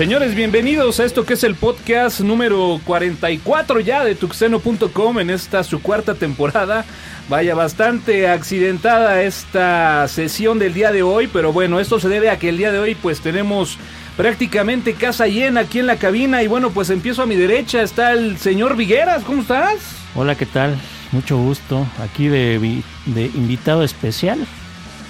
[0.00, 5.62] Señores, bienvenidos a esto que es el podcast número 44 ya de tuxeno.com en esta
[5.62, 6.86] su cuarta temporada.
[7.28, 12.38] Vaya, bastante accidentada esta sesión del día de hoy, pero bueno, esto se debe a
[12.38, 13.76] que el día de hoy pues tenemos
[14.16, 18.12] prácticamente casa llena aquí en la cabina y bueno, pues empiezo a mi derecha, está
[18.12, 19.80] el señor Vigueras, ¿cómo estás?
[20.14, 20.80] Hola, ¿qué tal?
[21.12, 22.58] Mucho gusto, aquí de,
[23.04, 24.46] de invitado especial,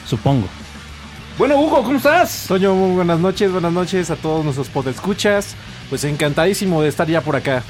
[0.05, 0.49] supongo.
[1.41, 2.45] Bueno, Hugo, ¿cómo estás?
[2.49, 5.57] Toño, muy buenas noches, buenas noches a todos nuestros podescuchas.
[5.89, 7.63] Pues encantadísimo de estar ya por acá.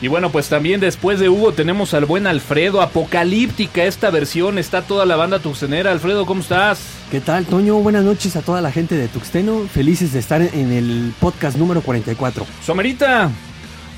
[0.00, 4.80] Y bueno, pues también después de Hugo tenemos al buen Alfredo, apocalíptica esta versión, está
[4.80, 5.92] toda la banda tuxtenera.
[5.92, 6.80] Alfredo, ¿cómo estás?
[7.10, 7.74] ¿Qué tal, Toño?
[7.80, 11.82] Buenas noches a toda la gente de Tuxteno, felices de estar en el podcast número
[11.82, 12.46] 44.
[12.64, 13.30] Somerita.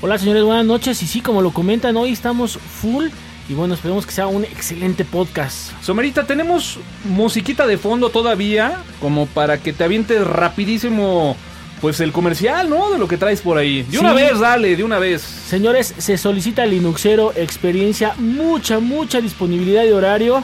[0.01, 1.01] Hola señores, buenas noches.
[1.01, 3.05] Y sí, como lo comentan, hoy estamos full
[3.49, 5.71] y bueno, esperemos que sea un excelente podcast.
[5.81, 11.35] Somerita, tenemos musiquita de fondo todavía, como para que te avientes rapidísimo,
[11.81, 12.91] pues el comercial, ¿no?
[12.91, 13.83] De lo que traes por ahí.
[13.83, 15.21] De una vez, dale, de una vez.
[15.21, 20.43] Señores, se solicita Linuxero experiencia, mucha, mucha disponibilidad de horario.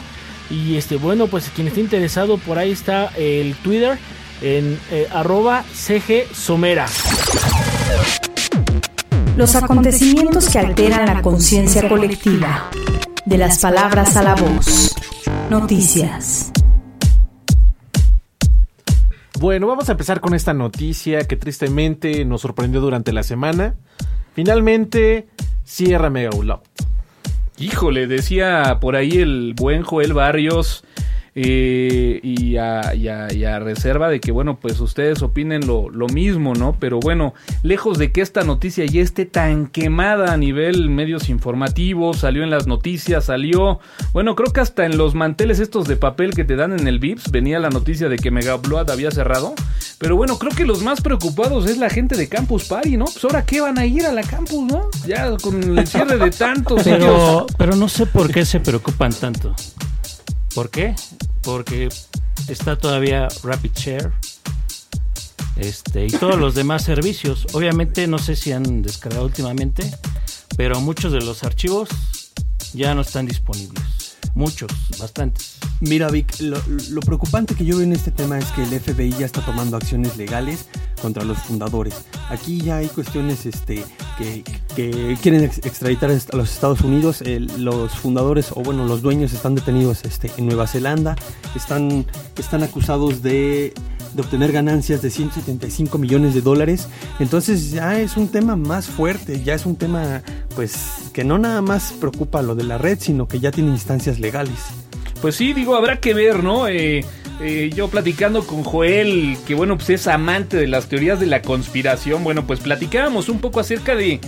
[0.50, 3.98] Y este, bueno, pues quien esté interesado, por ahí está el Twitter
[4.42, 6.86] en eh, arroba CG Somera.
[9.36, 12.70] Los acontecimientos que alteran la conciencia colectiva.
[13.24, 14.94] De las palabras a la voz.
[15.48, 16.52] Noticias.
[19.38, 23.76] Bueno, vamos a empezar con esta noticia que tristemente nos sorprendió durante la semana.
[24.34, 25.28] Finalmente
[25.64, 26.30] cierra Mega
[27.56, 30.84] Híjole, decía por ahí el buen Joel Barrios
[31.42, 36.76] eh, y, a, reserva de que, bueno, pues ustedes opinen lo, mismo, ¿no?
[36.78, 42.18] Pero bueno, lejos de que esta noticia ya esté tan quemada a nivel medios informativos,
[42.18, 43.80] salió en las noticias, salió,
[44.12, 46.98] bueno, creo que hasta en los manteles estos de papel que te dan en el
[46.98, 49.54] VIPS venía la noticia de que Mega Blood había cerrado.
[49.98, 53.06] Pero bueno, creo que los más preocupados es la gente de Campus Party, ¿no?
[53.06, 54.88] Pues ahora qué van a ir a la campus, ¿no?
[55.06, 56.82] Ya con el cierre de tantos.
[56.82, 59.54] pero, pero no sé por qué se preocupan tanto.
[60.54, 60.94] ¿Por qué?
[61.42, 61.88] Porque
[62.48, 64.12] está todavía Rapid Share
[65.56, 67.46] este, y todos los demás servicios.
[67.52, 69.90] Obviamente no sé si han descargado últimamente,
[70.56, 71.88] pero muchos de los archivos
[72.72, 73.99] ya no están disponibles.
[74.34, 75.58] Muchos, bastantes.
[75.80, 79.26] Mira, Vic, lo, preocupante que yo veo en este tema es que el FBI ya
[79.26, 80.66] está tomando acciones legales
[81.00, 81.94] contra los fundadores.
[82.28, 83.84] Aquí ya hay cuestiones este,
[84.18, 84.44] que,
[85.20, 87.22] quieren extraditar a los Estados Unidos.
[87.26, 91.16] los fundadores, o bueno, los dueños están detenidos este, en Nueva Zelanda.
[91.56, 92.06] Están,
[92.36, 93.74] están acusados de
[94.14, 96.88] de obtener ganancias de 175 millones de dólares.
[97.18, 100.22] Entonces ya es un tema más fuerte, ya es un tema
[100.54, 104.20] pues que no nada más preocupa lo de la red, sino que ya tiene instancias
[104.20, 104.58] legales.
[105.20, 106.66] Pues sí, digo, habrá que ver, ¿no?
[106.66, 107.04] Eh,
[107.40, 111.42] eh, yo platicando con Joel, que bueno, pues es amante de las teorías de la
[111.42, 114.20] conspiración, bueno, pues platicábamos un poco acerca de...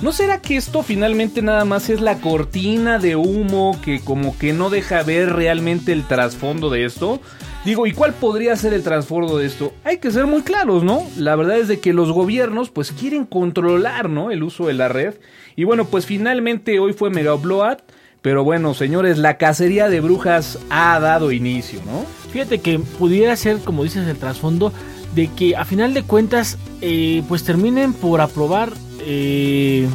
[0.00, 4.52] ¿No será que esto finalmente nada más es la cortina de humo que como que
[4.52, 7.20] no deja ver realmente el trasfondo de esto?
[7.64, 9.72] Digo, ¿y cuál podría ser el trasfondo de esto?
[9.82, 11.02] Hay que ser muy claros, ¿no?
[11.16, 14.30] La verdad es de que los gobiernos pues quieren controlar, ¿no?
[14.30, 15.14] El uso de la red.
[15.56, 17.78] Y bueno, pues finalmente hoy fue Mega Upload.
[18.22, 22.04] Pero bueno, señores, la cacería de brujas ha dado inicio, ¿no?
[22.32, 24.72] Fíjate que pudiera ser, como dices, el trasfondo
[25.16, 29.88] de que a final de cuentas, eh, pues terminen por aprobar eh,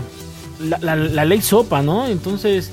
[0.59, 2.07] la, ley SOPA, ¿no?
[2.07, 2.71] Entonces,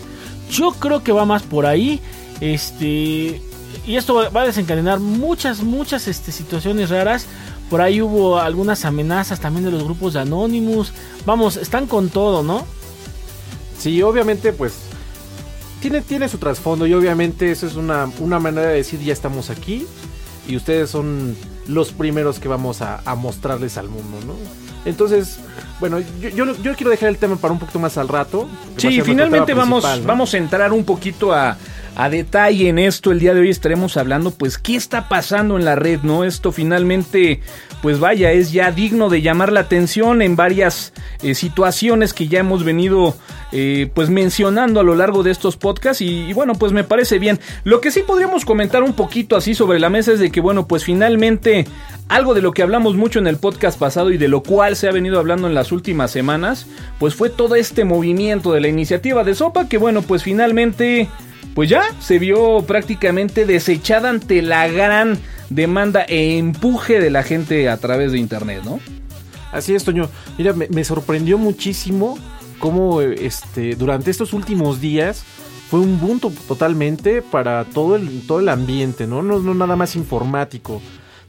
[0.50, 2.00] yo creo que va más por ahí.
[2.40, 3.40] Este,
[3.86, 7.26] y esto va a desencadenar muchas, muchas este, situaciones raras.
[7.68, 10.92] Por ahí hubo algunas amenazas también de los grupos de Anonymous.
[11.24, 12.66] Vamos, están con todo, ¿no?
[13.78, 14.74] Sí, obviamente, pues
[15.80, 19.48] tiene, tiene su trasfondo y obviamente eso es una, una manera de decir ya estamos
[19.50, 19.86] aquí
[20.46, 21.36] y ustedes son
[21.66, 24.34] los primeros que vamos a, mostrarles al mundo, ¿no?
[24.84, 25.38] Entonces,
[25.78, 26.30] bueno, yo,
[26.62, 28.48] yo, quiero dejar el tema para un poquito más al rato.
[28.76, 31.56] Sí, finalmente vamos, vamos a entrar un poquito a,
[32.00, 33.12] a detalle en esto.
[33.12, 36.24] El día de hoy estaremos hablando, pues, qué está pasando en la red, ¿no?
[36.24, 37.40] Esto finalmente,
[37.82, 42.40] pues vaya, es ya digno de llamar la atención en varias eh, situaciones que ya
[42.40, 43.18] hemos venido,
[43.52, 46.00] eh, pues, mencionando a lo largo de estos podcasts.
[46.00, 47.38] Y, bueno, pues me parece bien.
[47.64, 50.66] Lo que sí podríamos comentar un poquito así sobre la mesa es de que, bueno,
[50.66, 51.66] pues finalmente
[52.08, 54.88] algo de lo que hablamos mucho en el podcast pasado y de lo cual se
[54.88, 56.66] ha venido hablando en las últimas semanas,
[56.98, 61.08] pues fue todo este movimiento de la iniciativa de Sopa que bueno, pues finalmente
[61.54, 65.18] pues ya se vio prácticamente desechada ante la gran
[65.48, 68.80] demanda e empuje de la gente a través de internet, ¿no?
[69.52, 70.08] Así es, Toño.
[70.38, 72.18] Mira, me, sorprendió muchísimo
[72.58, 75.24] cómo este, durante estos últimos días
[75.68, 79.06] fue un punto totalmente para todo el, todo el ambiente.
[79.06, 79.22] ¿no?
[79.22, 80.80] No nada más informático.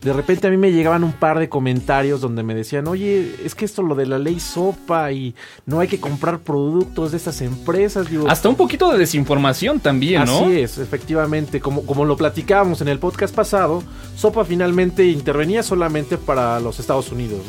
[0.01, 3.53] De repente a mí me llegaban un par de comentarios donde me decían, oye, es
[3.53, 5.35] que esto lo de la ley sopa y
[5.67, 8.09] no hay que comprar productos de estas empresas.
[8.09, 10.45] Digo, Hasta un poquito de desinformación también, ¿no?
[10.45, 11.59] Así es, efectivamente.
[11.59, 13.83] Como, como lo platicábamos en el podcast pasado,
[14.15, 17.41] sopa finalmente intervenía solamente para los Estados Unidos.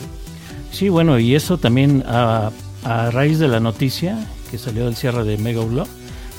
[0.70, 2.50] Sí, bueno, y eso también a,
[2.84, 5.88] a raíz de la noticia que salió del cierre de Mega Block,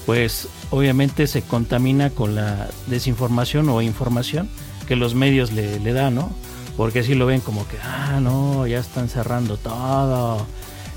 [0.05, 4.47] pues obviamente se contamina con la desinformación o información
[4.87, 6.29] que los medios le, le dan, ¿no?
[6.77, 10.45] Porque así lo ven como que, ah, no, ya están cerrando todo.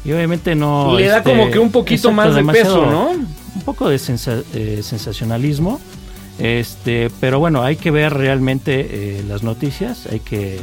[0.04, 0.96] Y obviamente no...
[0.96, 3.10] Le da este, como que un poquito exacto, más de peso, ¿no?
[3.10, 5.80] Un poco de sensa- eh, sensacionalismo.
[6.38, 8.86] Este, pero bueno, hay que ver realmente
[9.18, 10.60] eh, las noticias, hay que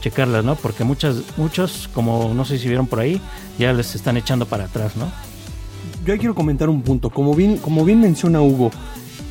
[0.00, 0.56] checarlas, ¿no?
[0.56, 3.20] Porque muchas, muchos, como no sé si vieron por ahí,
[3.58, 5.10] ya les están echando para atrás, ¿no?
[6.06, 7.10] Yo ahí quiero comentar un punto.
[7.10, 8.70] Como bien, como bien menciona Hugo,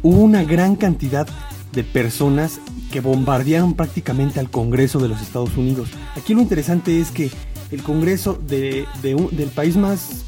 [0.04, 1.28] hubo una gran cantidad
[1.74, 2.60] de personas
[2.92, 5.90] que bombardearon prácticamente al Congreso de los Estados Unidos.
[6.16, 7.30] Aquí lo interesante es que
[7.72, 8.86] el Congreso del
[9.54, 10.24] país más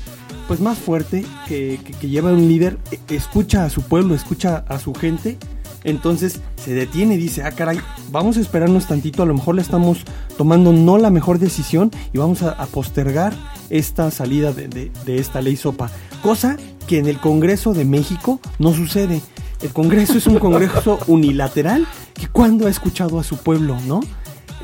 [0.47, 4.79] pues más fuerte que, que- lleva un líder eh, escucha a su pueblo, escucha a
[4.79, 5.37] su gente,
[5.85, 7.79] entonces se detiene y dice, ah caray,
[8.11, 9.99] vamos a esperarnos tantito, a lo mejor le estamos
[10.37, 13.33] tomando no la mejor decisión y vamos a, postergar
[13.69, 15.89] esta salida de- de esta ley sopa,
[16.21, 19.21] cosa que en el Congreso de México no sucede.
[19.61, 23.99] El Congreso es un Congreso unilateral que cuando ha escuchado a su pueblo, ¿no?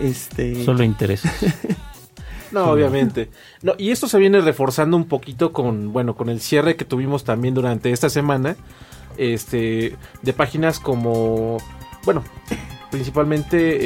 [0.02, 0.64] Este...
[0.64, 1.32] Solo intereses.
[2.52, 3.30] No, obviamente.
[3.62, 7.26] No, y esto se viene reforzando un poquito con, bueno, con el cierre que tuvimos
[7.26, 8.56] también durante esta semana.
[9.18, 11.58] Este, de páginas como,
[12.06, 12.24] bueno,
[12.92, 13.80] principalmente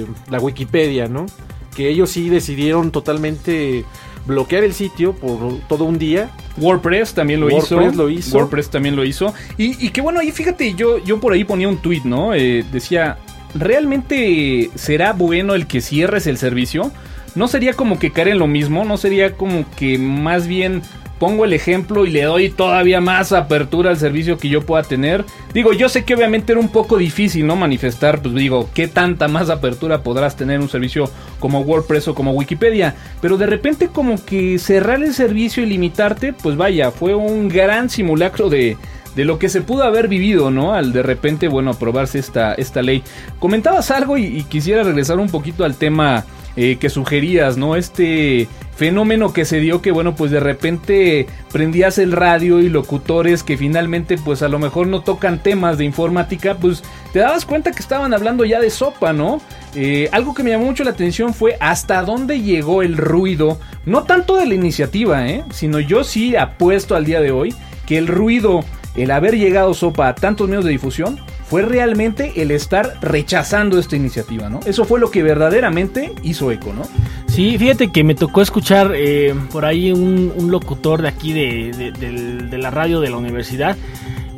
[0.00, 1.26] eh, la Wikipedia, ¿no?
[1.74, 3.84] Que ellos sí decidieron totalmente
[4.26, 6.30] bloquear el sitio por todo un día.
[6.58, 7.76] WordPress también lo hizo.
[7.76, 8.36] WordPress lo hizo.
[8.36, 9.34] WordPress también lo hizo.
[9.56, 12.34] Y, y que bueno, ahí fíjate, yo, yo por ahí ponía un tweet, ¿no?
[12.34, 13.18] Eh, decía,
[13.54, 16.92] ¿realmente será bueno el que cierres el servicio?
[17.34, 18.84] ¿No sería como que caer en lo mismo?
[18.84, 20.82] ¿No sería como que más bien
[21.18, 25.24] pongo el ejemplo y le doy todavía más apertura al servicio que yo pueda tener?
[25.54, 27.56] Digo, yo sé que obviamente era un poco difícil, ¿no?
[27.56, 31.10] Manifestar, pues digo, ¿qué tanta más apertura podrás tener en un servicio
[31.40, 32.94] como WordPress o como Wikipedia?
[33.20, 37.88] Pero de repente como que cerrar el servicio y limitarte, pues vaya, fue un gran
[37.90, 38.76] simulacro de,
[39.14, 40.74] de lo que se pudo haber vivido, ¿no?
[40.74, 43.02] Al de repente, bueno, aprobarse esta, esta ley.
[43.38, 46.24] Comentabas algo y, y quisiera regresar un poquito al tema
[46.56, 47.76] eh, que sugerías, ¿no?
[47.76, 53.42] Este fenómeno que se dio que, bueno, pues de repente prendías el radio y locutores
[53.42, 56.82] que finalmente, pues a lo mejor no tocan temas de informática, pues
[57.12, 59.40] te dabas cuenta que estaban hablando ya de sopa, ¿no?
[59.74, 64.04] Eh, algo que me llamó mucho la atención fue hasta dónde llegó el ruido, no
[64.04, 65.42] tanto de la iniciativa, ¿eh?
[65.50, 67.54] Sino yo sí apuesto al día de hoy
[67.86, 68.64] que el ruido,
[68.94, 71.18] el haber llegado sopa a tantos medios de difusión,
[71.48, 74.60] fue realmente el estar rechazando esta iniciativa, ¿no?
[74.66, 76.82] Eso fue lo que verdaderamente hizo eco, ¿no?
[77.28, 82.46] Sí, fíjate que me tocó escuchar eh, por ahí un, locutor de aquí de, de-
[82.46, 83.76] de la radio de la universidad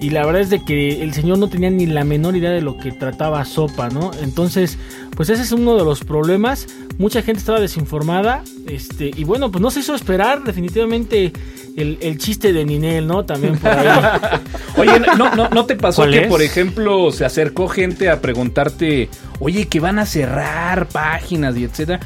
[0.01, 2.61] y la verdad es de que el señor no tenía ni la menor idea de
[2.61, 4.11] lo que trataba sopa, ¿no?
[4.23, 4.79] Entonces,
[5.17, 6.67] pues ese es uno de los problemas.
[6.99, 11.33] Mucha gente estaba desinformada, este, y bueno, pues no se hizo esperar definitivamente
[11.79, 13.25] el, el chiste de Ninel, ¿no?
[13.25, 13.89] También por ahí.
[14.77, 16.27] Oye, ¿no, no, no te pasó ¿Cuál que, es?
[16.27, 19.09] por ejemplo, se acercó gente a preguntarte,
[19.39, 22.01] oye, que van a cerrar páginas y etcétera?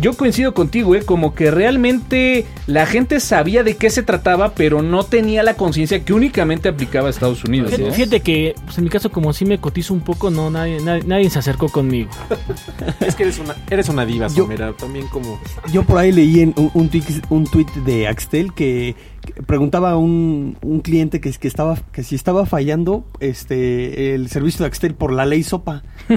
[0.00, 1.02] Yo coincido contigo, ¿eh?
[1.02, 6.04] Como que realmente la gente sabía de qué se trataba, pero no tenía la conciencia
[6.04, 7.70] que únicamente aplicaba a Estados Unidos.
[7.70, 7.94] Fíjate, ¿no?
[7.94, 11.02] fíjate que, pues en mi caso, como sí me cotizo un poco, no, nadie, nadie,
[11.04, 12.10] nadie se acercó conmigo.
[13.00, 15.40] Es que eres una, eres una diva, Yo- Somera, también como...
[15.72, 19.92] Yo por ahí leí en un, un, tweet, un tweet de Axtel que, que preguntaba
[19.92, 24.66] a un, un cliente que, que estaba que si estaba fallando este el servicio de
[24.66, 25.82] Axtel por la ley sopa.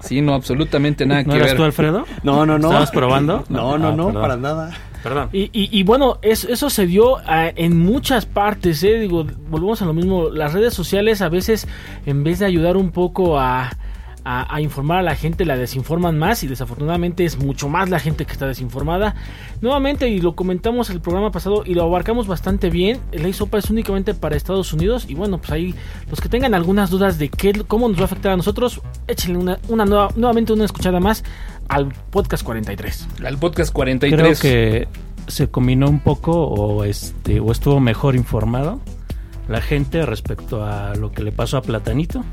[0.00, 1.56] Sí, no, absolutamente nada ¿No que eras ver.
[1.56, 2.04] tú, Alfredo?
[2.22, 2.68] No, no, no.
[2.68, 3.44] ¿Estabas probando?
[3.48, 4.22] No, no, Ah, no, perdón.
[4.22, 4.70] para nada.
[5.02, 5.28] Perdón.
[5.32, 8.98] Y, y- y bueno, es- eso se dio ah, en muchas partes, ¿eh?
[8.98, 10.28] Digo, volvemos a lo mismo.
[10.30, 11.66] Las redes sociales a veces,
[12.06, 13.70] en vez de ayudar un poco a,
[14.24, 17.98] a- a informar a la gente, la desinforman más y desafortunadamente es mucho más la
[18.00, 19.14] gente que está desinformada.
[19.60, 23.70] Nuevamente, y lo comentamos el programa pasado y lo abarcamos bastante bien, la sopa es
[23.70, 25.74] únicamente para Estados Unidos y bueno, pues ahí
[26.10, 29.38] los que tengan algunas dudas de qué, cómo nos va a afectar a nosotros, échenle
[29.38, 31.22] una, una nueva, nuevamente una escuchada más
[31.68, 33.08] al podcast 43.
[33.24, 34.20] Al podcast 43.
[34.40, 34.88] Creo que
[35.26, 38.80] se combinó un poco o este o estuvo mejor informado
[39.48, 42.24] la gente respecto a lo que le pasó a Platanito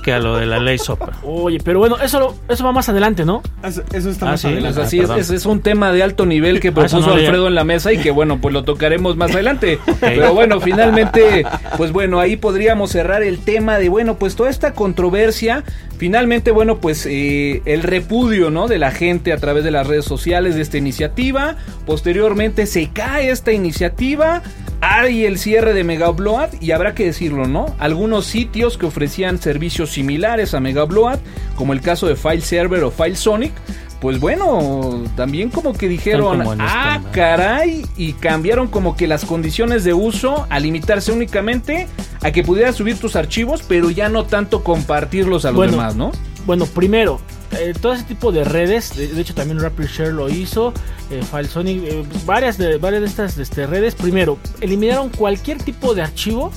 [0.00, 1.12] que a lo de la ley SOPA.
[1.22, 3.42] Oye, pero bueno, eso, eso va más adelante, ¿no?
[3.62, 4.46] Eso, eso está Ah, más sí.
[4.48, 4.80] adelante.
[4.80, 7.12] Así Ah, es, es, es un tema de alto nivel que Ah, eso propuso no.
[7.14, 9.78] Alfredo en la mesa y que bueno, pues lo tocaremos más adelante.
[10.00, 11.44] Pero bueno, finalmente,
[11.76, 15.64] pues bueno, ahí podríamos cerrar el tema de, bueno, pues toda esta controversia,
[15.98, 18.68] finalmente, bueno, pues eh, el repudio, ¿no?
[18.68, 21.56] De la gente a través de las redes sociales de esta iniciativa.
[21.86, 24.42] Posteriormente se cae esta iniciativa.
[24.82, 27.74] Hay el cierre de Mega Upload y habrá que decirlo, ¿no?
[27.78, 31.18] Algunos sitios que ofrecían servicios similares a Mega Upload,
[31.54, 33.52] como el caso de File Server o File Sonic,
[34.00, 37.12] pues bueno, también como que dijeron, como ah, stand-by".
[37.12, 41.86] caray, y cambiaron como que las condiciones de uso a limitarse únicamente
[42.22, 45.72] a que pudieras subir tus archivos, pero ya no tanto compartirlos a los Bueno.
[45.72, 46.12] demás, ¿no?
[46.46, 47.20] Bueno, primero,
[47.52, 50.72] eh, todo ese tipo de redes, de, de hecho también RapidShare lo hizo,
[51.10, 56.02] eh, FileSonic, eh, varias, de, varias de estas este, redes, primero, eliminaron cualquier tipo de
[56.02, 56.52] archivo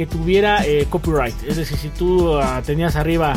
[0.00, 1.34] que tuviera eh, copyright.
[1.46, 3.34] Es decir, si tú ah, tenías arriba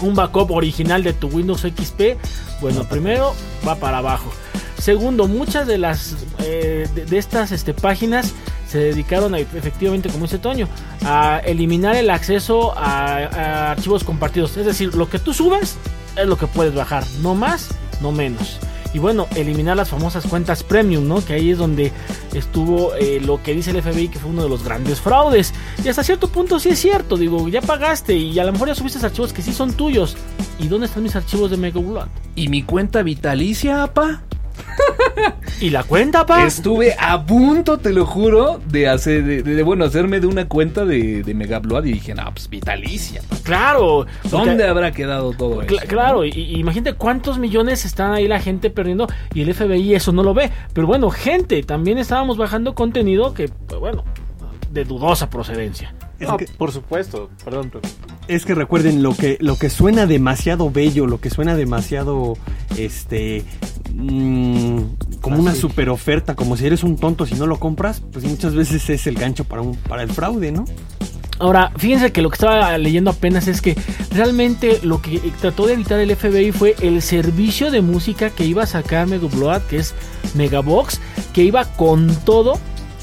[0.00, 2.16] un backup original de tu Windows XP,
[2.60, 3.34] bueno, primero
[3.66, 4.30] va para abajo.
[4.78, 8.32] Segundo, muchas de las eh, de, de estas este, páginas
[8.68, 10.68] se dedicaron a, efectivamente, como dice Toño,
[11.04, 14.56] a eliminar el acceso a, a archivos compartidos.
[14.56, 15.76] Es decir, lo que tú subes
[16.16, 17.68] es lo que puedes bajar, no más,
[18.00, 18.58] no menos.
[18.94, 21.22] Y bueno, eliminar las famosas cuentas premium, ¿no?
[21.22, 21.92] Que ahí es donde
[22.32, 25.52] estuvo eh, lo que dice el FBI que fue uno de los grandes fraudes.
[25.84, 28.74] Y hasta cierto punto sí es cierto, digo, ya pagaste y a lo mejor ya
[28.74, 30.16] subiste archivos que sí son tuyos.
[30.58, 32.08] ¿Y dónde están mis archivos de Mega?
[32.34, 34.22] ¿Y mi cuenta vitalicia, apa?
[35.60, 36.44] ¿Y la cuenta, pa?
[36.46, 40.46] Estuve a punto, te lo juro, de hacer, de, de- de, bueno, hacerme de una
[40.48, 43.22] cuenta de, de Megablood y dije, no, pues vitalicia.
[43.28, 43.36] pa".
[43.42, 44.06] Claro.
[44.30, 45.74] ¿Dónde habrá quedado todo eso?
[45.74, 49.94] Cla- claro, y, y imagínate cuántos millones están ahí la gente perdiendo y el FBI
[49.94, 50.50] eso no lo ve.
[50.72, 54.04] Pero bueno, gente, también estábamos bajando contenido que, pues, bueno,
[54.76, 55.92] de dudosa procedencia.
[56.20, 57.70] Es, No, que, por supuesto, perdón.
[57.72, 57.82] pero-
[58.28, 62.34] es que recuerden lo que lo que suena demasiado bello, lo que suena demasiado
[62.76, 63.44] este
[63.94, 64.80] mm,
[65.20, 68.54] como una super oferta, como si eres un tonto si no lo compras, pues muchas
[68.54, 70.64] veces es el gancho para un para el fraude, ¿no?
[71.38, 73.76] Ahora, fíjense que lo que estaba leyendo apenas es que
[74.10, 78.62] realmente lo que trató de evitar el FBI fue el servicio de música que iba
[78.62, 79.94] a sacar Megabload, que es
[80.34, 80.98] Megabox,
[81.34, 82.58] que iba con todo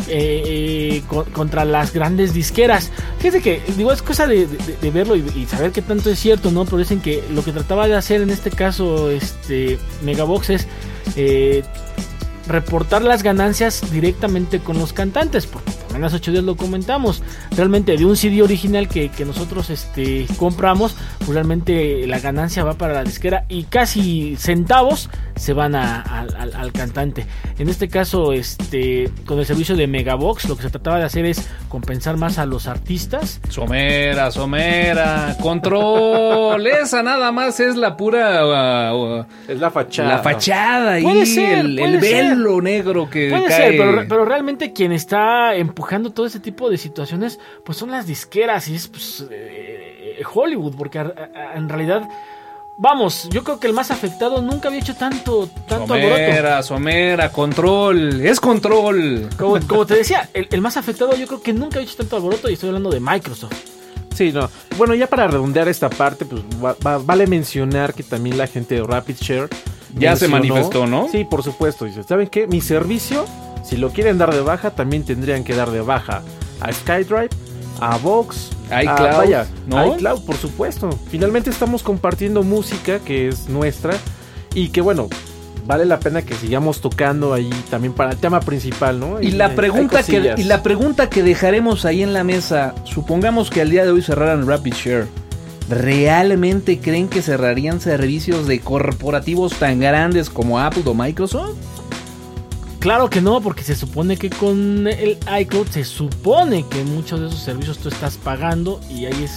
[0.08, 2.92] eh, eh, co- contra las grandes disqueras.
[3.18, 4.48] Fíjense que, digo, es cosa de,
[4.94, 6.66] verlo y, y saber qué tanto es cierto, ¿no?
[6.66, 10.68] Pero dicen que lo que trataba de hacer en este caso, este Megabox es
[11.16, 11.64] eh,
[12.48, 17.22] reportar las ganancias directamente con los cantantes, porque también hace ocho días lo comentamos.
[17.56, 22.74] Realmente de un CD original que, que nosotros este, compramos, pues realmente la ganancia va
[22.74, 27.26] para la disquera y casi centavos se van a- al- al- al cantante.
[27.60, 31.26] En este caso, este, con el servicio de Megabox, lo que se trataba de hacer
[31.26, 33.40] es compensar más a los artistas.
[33.50, 36.66] Somera, Somera, control.
[36.68, 38.94] Esa nada más es la pura.
[38.94, 40.10] uh, uh, Es la fachada.
[40.10, 42.33] la fachada ahí, Puede ser, el, puede el ser.
[42.36, 43.58] Velo negro que Puede cae.
[43.58, 48.06] ser, pero, pero realmente quien está empujando todo ese tipo de situaciones, pues son las
[48.08, 52.08] disqueras y es pues, eh, eh, Hollywood, porque a- a- en realidad,
[52.78, 56.16] vamos, yo creo que el más afectado nunca había hecho tanto, tanto alboroto.
[56.18, 58.22] Somera, Somera, control.
[58.26, 59.30] Es control.
[59.38, 62.16] Como, como te decía, el, el más afectado yo creo que nunca había hecho tanto
[62.16, 63.54] alboroto y estoy hablando de Microsoft.
[64.14, 64.48] Sí, no.
[64.78, 68.76] Bueno, ya para redondear esta parte, pues va- va- vale mencionar que también la gente
[68.76, 69.50] de Rapid Share
[69.96, 71.08] Ya se manifestó, ¿no?
[71.10, 71.86] Sí, por supuesto.
[71.86, 72.48] Dice, ¿saben qué?
[72.48, 73.26] Mi servicio,
[73.64, 76.22] si lo quieren dar de baja, también tendrían que dar de baja
[76.60, 77.30] a SkyDrive,
[77.80, 79.96] a Vox, a iCloud, vaya, ¿no?
[79.96, 80.90] iCloud, por supuesto.
[81.10, 83.94] Finalmente estamos compartiendo música que es nuestra
[84.54, 85.10] y que bueno,
[85.66, 89.22] vale la pena que sigamos tocando ahí también para el tema principal, ¿no?
[89.22, 93.50] Y la hay pregunta que y la pregunta que dejaremos ahí en la mesa, supongamos
[93.50, 95.08] que al día de hoy cerraran Rapid Share,
[95.70, 101.56] ¿realmente creen que cerrarían servicios de corporativos tan grandes como Apple o Microsoft?
[102.80, 107.28] Claro que no, porque se supone que con el iCloud se supone que muchos de
[107.28, 109.32] esos servicios tú estás pagando y ahí es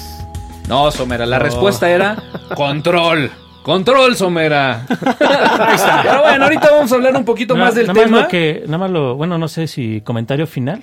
[0.68, 1.45] No, Somera, la No.
[1.45, 2.16] respuesta era
[2.56, 3.30] control.
[3.62, 4.85] Control, Somera.
[4.88, 8.21] Pero bueno, ahorita vamos a hablar un poquito Nada- más del nada tema.
[8.23, 10.83] lo que, nada más lo, bueno, no sé si comentario final.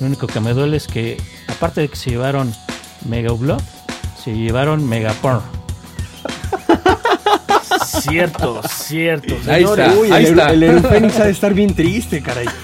[0.00, 1.18] Lo único que me duele es que,
[1.48, 2.52] aparte de que se llevaron
[3.06, 3.30] Mega
[4.22, 5.40] se llevaron Mega Porn.
[7.84, 9.34] cierto, cierto.
[9.48, 9.88] Ahí señores.
[9.88, 10.00] está.
[10.00, 10.50] Uy, ahí el, está.
[10.52, 12.46] el ha de estar bien triste, caray.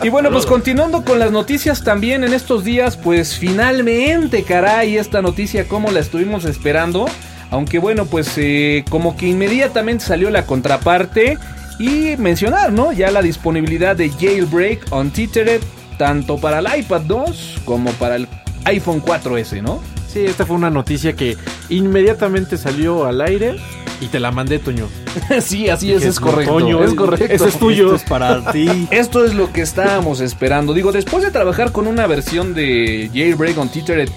[0.00, 5.22] Y bueno, pues continuando con las noticias también en estos días, pues finalmente, caray, esta
[5.22, 7.06] noticia como la estuvimos esperando.
[7.50, 11.36] Aunque bueno, pues eh, como que inmediatamente salió la contraparte
[11.80, 12.92] y mencionar, ¿no?
[12.92, 15.62] Ya la disponibilidad de Jailbreak Untethered
[15.98, 18.28] tanto para el iPad 2 como para el
[18.68, 19.80] iPhone 4S, ¿no?
[20.12, 21.36] Sí, esta fue una noticia que
[21.68, 23.56] inmediatamente salió al aire
[24.00, 24.88] y te la mandé, Toño.
[25.40, 26.58] sí, así es, es correcto.
[26.58, 27.46] Toño, es correcto.
[27.46, 27.94] Es tuyo.
[27.94, 28.88] Esto es para ti.
[28.90, 30.72] Esto es lo que estábamos esperando.
[30.72, 34.08] Digo, después de trabajar con una versión de Jailbreak on Tethered,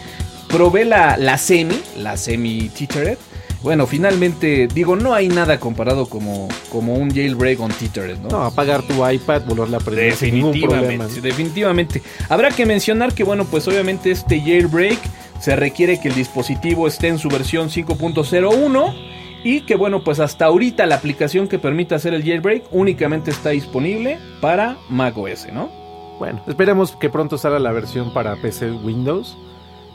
[0.47, 3.17] probé la, la semi, la semi Tethered.
[3.63, 8.29] Bueno, finalmente, digo, no hay nada comparado como, como un jailbreak on Tethered, ¿no?
[8.29, 11.05] No, apagar tu iPad, volverla a prender sin ningún problema.
[11.05, 12.01] Definitivamente, definitivamente.
[12.29, 14.99] Habrá que mencionar que, bueno, pues obviamente este jailbreak
[15.39, 18.95] se requiere que el dispositivo esté en su versión 5.01
[19.43, 23.51] y que, bueno, pues hasta ahorita la aplicación que permite hacer el jailbreak únicamente está
[23.51, 25.69] disponible para macOS, ¿no?
[26.17, 29.37] Bueno, esperemos que pronto salga la versión para PC Windows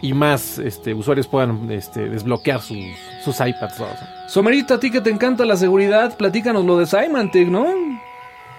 [0.02, 2.78] y más este, usuarios puedan este, desbloquear sus,
[3.24, 3.80] sus iPads.
[3.80, 3.86] ¿no?
[4.28, 7.66] Somerito, a ti que te encanta la seguridad, platícanos lo de Symantec, ¿no?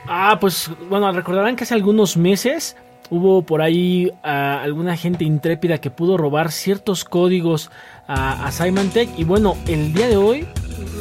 [0.08, 2.77] Ah, pues bueno, recordarán que hace algunos meses
[3.10, 7.72] hubo por ahí ah, alguna gente intrépida que pudo robar ciertos códigos
[8.08, 10.48] a, a Symantec y bueno, el día de hoy...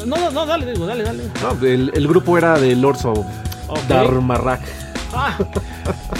[0.06, 1.24] No, no, no, dale, digo, dale, dale.
[1.42, 3.12] No, el, el grupo era de Lorso
[3.68, 3.78] Ok.
[3.88, 4.60] Darmarak.
[5.14, 5.38] Ah,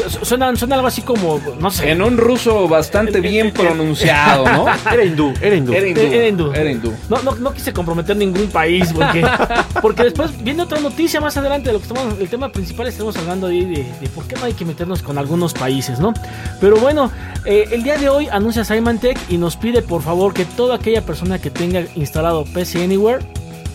[0.09, 1.91] su- suena, algo así como, no sé.
[1.91, 4.67] En un ruso bastante bien pronunciado, ¿no?
[4.93, 5.73] Era hindú, era hindú.
[5.73, 6.01] Era hindú.
[6.01, 6.53] Era hindú.
[6.53, 6.93] Era hindú.
[7.09, 9.27] No, no, no quise comprometer ningún país porque,
[9.83, 13.17] porque después viene otra noticia más adelante de lo que estamos, el tema principal estamos
[13.17, 16.13] hablando ahí de, de por qué no hay que meternos con algunos países, ¿no?
[16.61, 17.11] Pero bueno,
[17.45, 21.03] eh, el día de hoy anuncia Symantec y nos pide por favor que toda aquella
[21.03, 23.25] persona que tenga instalado PC Anywhere,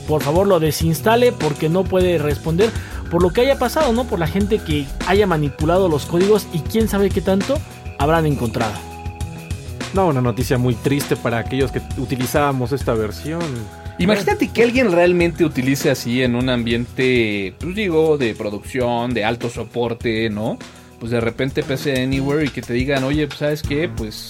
[0.08, 2.70] por favor lo desinstale porque no puede responder
[3.12, 4.06] por lo que haya pasado, ¿no?
[4.06, 7.60] Por la gente que haya manipulado los códigos y quién sabe qué tanto
[8.00, 8.74] habrán encontrado.
[9.94, 13.42] No, una noticia muy triste para aquellos que utilizábamos esta versión.
[13.98, 19.50] Imagínate que alguien realmente utilice así en un ambiente, pues digo, de producción, de alto
[19.50, 20.58] soporte, ¿no?
[20.98, 24.30] Pues de repente PC Anywhere y que te digan, oye, pues sabes qué, pues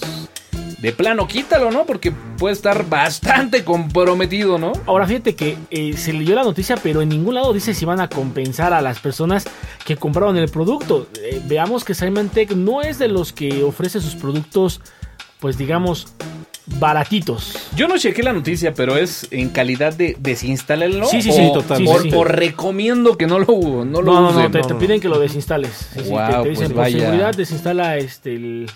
[0.82, 1.86] de plano quítalo, ¿no?
[1.86, 4.72] Porque puede estar bastante comprometido, ¿no?
[4.86, 8.00] Ahora fíjate que eh, se leyó la noticia, pero en ningún lado dice si van
[8.00, 9.44] a compensar a las personas
[9.86, 11.06] que compraron el producto.
[11.22, 14.80] Eh, veamos que Symantec no es de los que ofrece sus productos,
[15.38, 16.08] pues digamos,
[16.78, 17.56] baratitos.
[17.76, 21.06] Yo no chequé la noticia, pero es en calidad de desinstalarlo.
[21.06, 21.86] Sí, sí, o, sí, total.
[21.86, 22.16] O, sí, sí.
[22.16, 24.52] o recomiendo que no lo, no No, lo no, no, usen.
[24.52, 24.78] te, no, te no.
[24.80, 25.90] piden que lo desinstales.
[25.94, 26.98] Sí, sí, Wow, te, te pues dicen por vaya.
[26.98, 28.70] seguridad desinstala este el,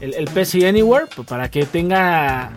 [0.00, 2.52] el, el PC Anywhere pues, para que tenga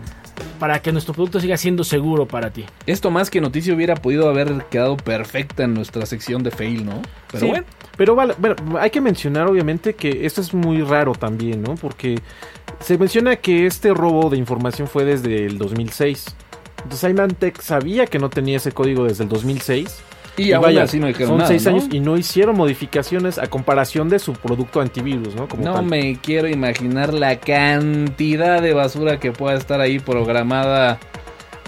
[0.58, 2.64] para que nuestro producto siga siendo seguro para ti.
[2.86, 7.02] Esto más que noticia hubiera podido haber quedado perfecta en nuestra sección de fail, ¿no?
[7.30, 7.66] Pero Sí, bueno.
[7.96, 11.76] Pero vale, bueno, hay que mencionar obviamente que esto es muy raro también, ¿no?
[11.76, 12.18] Porque
[12.80, 16.34] se menciona que este robo de información fue desde el 2006.
[16.78, 20.02] Entonces Symantec sabía que no tenía ese código desde el 2006.
[20.36, 21.70] Y, aún vaya, así no dijeron son seis ¿no?
[21.70, 25.48] años y no hicieron modificaciones a comparación de su producto antivirus, ¿no?
[25.48, 25.86] Como No tal.
[25.86, 30.98] me quiero imaginar la cantidad de basura que pueda estar ahí programada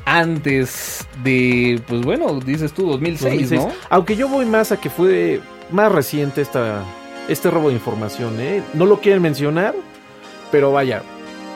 [0.05, 3.61] antes de, pues bueno, dices tú 2006, 2006.
[3.61, 3.73] ¿no?
[3.91, 6.83] Aunque yo voy más a que fue más reciente esta,
[7.29, 8.63] este robo de información, ¿eh?
[8.75, 9.75] No lo quieren mencionar,
[10.51, 11.03] pero vaya,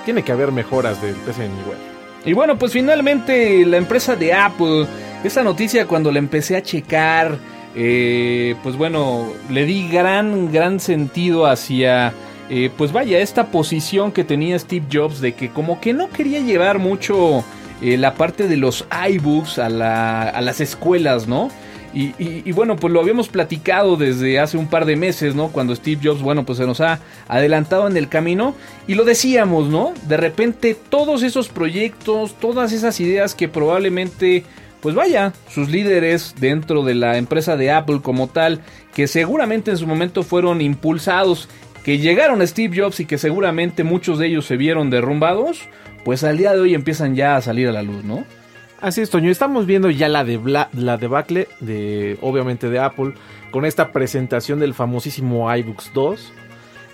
[0.05, 1.91] tiene que haber mejoras del PC Anywhere.
[2.25, 4.87] Y bueno, pues finalmente la empresa de Apple,
[5.25, 7.39] esa noticia cuando la empecé a checar,
[7.75, 12.13] eh, pues bueno, le di gran, gran sentido hacia,
[12.49, 16.41] eh, pues vaya, esta posición que tenía Steve Jobs de que como que no quería
[16.41, 17.45] llevar mucho
[17.83, 21.49] eh, la parte de los iBooks a, la- a las escuelas, ¿no?
[21.93, 25.49] Y- y bueno, pues lo habíamos platicado desde hace un par de meses, ¿no?
[25.49, 28.55] Cuando Steve Jobs, bueno, pues se nos ha adelantado en el camino
[28.87, 29.93] y lo decíamos, ¿no?
[30.07, 34.45] De repente todos esos proyectos, todas esas ideas que probablemente,
[34.81, 38.61] pues vaya, sus líderes dentro de la empresa de Apple como tal,
[38.95, 41.49] que seguramente en su momento fueron impulsados,
[41.85, 45.63] que llegaron a Steve Jobs y que seguramente muchos de ellos se vieron derrumbados,
[46.05, 48.25] pues al día de hoy empiezan ya a salir a la luz, ¿no?
[48.81, 49.31] Así es, Toño.
[49.31, 50.25] Estamos viendo ya la,
[50.73, 53.13] la debacle de, obviamente, de Apple
[53.51, 56.33] con esta presentación del famosísimo iBooks 2.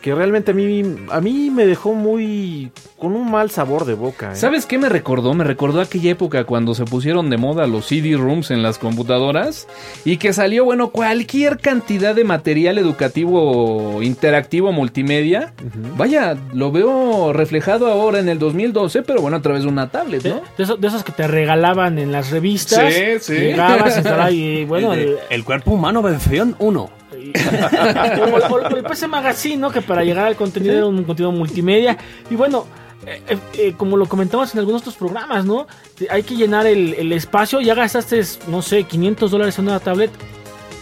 [0.02, 2.70] Que realmente a mí, a mí me dejó muy.
[2.98, 4.32] con un mal sabor de boca.
[4.32, 4.36] ¿eh?
[4.36, 5.34] ¿Sabes qué me recordó?
[5.34, 9.66] Me recordó aquella época cuando se pusieron de moda los CD-ROOMs en las computadoras
[10.04, 15.52] y que salió, bueno, cualquier cantidad de material educativo interactivo multimedia.
[15.96, 20.22] Vaya, lo veo reflejado ahora en el 2012, pero bueno, a través de una tablet,
[20.22, 20.42] De, ¿no?
[20.56, 22.92] de esos, de esos que te regalaban en las revistas.
[22.94, 23.32] Sí, sí.
[23.34, 24.00] Llegabas,
[24.32, 26.90] y bueno, el, de- el, el cuerpo humano versión 1.
[27.28, 29.70] Y- como, el- como el PC Magazine, ¿no?
[29.70, 31.96] Que para llegar al contenido era un contenido multimedia.
[32.30, 32.66] Y bueno,
[33.06, 35.66] eh, eh, eh, como lo comentamos en algunos otros programas, ¿no?
[36.10, 37.60] Hay que llenar el, el espacio.
[37.60, 40.10] Ya gastaste, no sé, 500 dólares en una tablet.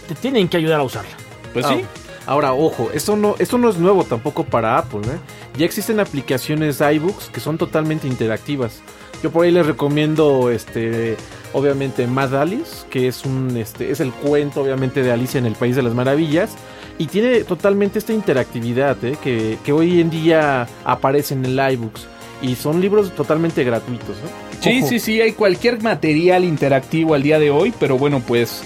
[0.07, 1.11] Te tienen que ayudar a usarla.
[1.53, 1.81] Pues Ah, sí.
[2.27, 5.01] Ahora, ojo, esto no, esto no es nuevo tampoco para Apple.
[5.01, 5.19] ¿eh?
[5.57, 8.81] Ya existen aplicaciones iBooks que son totalmente interactivas.
[9.25, 11.17] Yo por ahí les recomiendo, este,
[11.51, 15.55] obviamente, Mad Alice, que es un, este, es el cuento, obviamente, de Alicia en el
[15.55, 16.51] País de las Maravillas.
[16.99, 19.17] Y tiene totalmente esta interactividad ¿eh?
[19.23, 22.05] que, que hoy en día aparece en el iBooks.
[22.43, 24.09] Y son libros totalmente gratuitos.
[24.09, 24.61] ¿no?
[24.61, 24.89] Sí, Ojo.
[24.89, 28.61] sí, sí, hay cualquier material interactivo al día de hoy, pero bueno, pues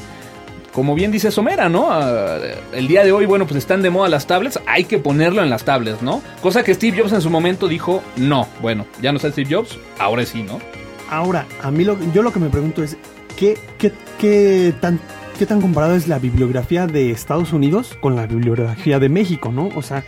[0.80, 1.92] como bien dice Somera, ¿no?
[1.92, 2.40] Ah,
[2.72, 5.50] el día de hoy, bueno, pues están de moda las tablets, hay que ponerlo en
[5.50, 6.22] las tablets, ¿no?
[6.42, 9.78] Cosa que Steve Jobs en su momento dijo, no, bueno, ya no está Steve Jobs,
[9.98, 10.62] ahora sí, ¿no?
[11.10, 12.96] Ahora, a mí lo, yo lo que me pregunto es,
[13.38, 15.02] ¿qué, qué, qué tan,
[15.38, 19.68] ¿qué tan comparado es la bibliografía de Estados Unidos con la bibliografía de México, no?
[19.76, 20.06] O sea,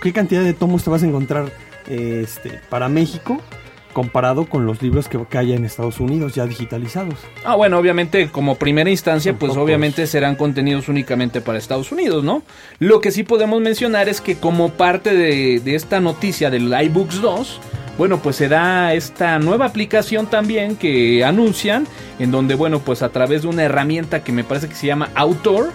[0.00, 1.52] ¿qué cantidad de tomos te vas a encontrar
[1.86, 3.42] eh, este, para México
[3.94, 7.14] comparado con los libros que, que haya en Estados Unidos ya digitalizados?
[7.46, 9.64] Ah, bueno, obviamente como primera instancia, Son pues pocos.
[9.64, 12.42] obviamente serán contenidos únicamente para Estados Unidos, ¿no?
[12.78, 17.22] Lo que sí podemos mencionar es que como parte de, de esta noticia del iBooks
[17.22, 17.60] 2,
[17.96, 21.86] bueno, pues se da esta nueva aplicación también que anuncian,
[22.18, 25.10] en donde, bueno, pues a través de una herramienta que me parece que se llama
[25.14, 25.70] Autor,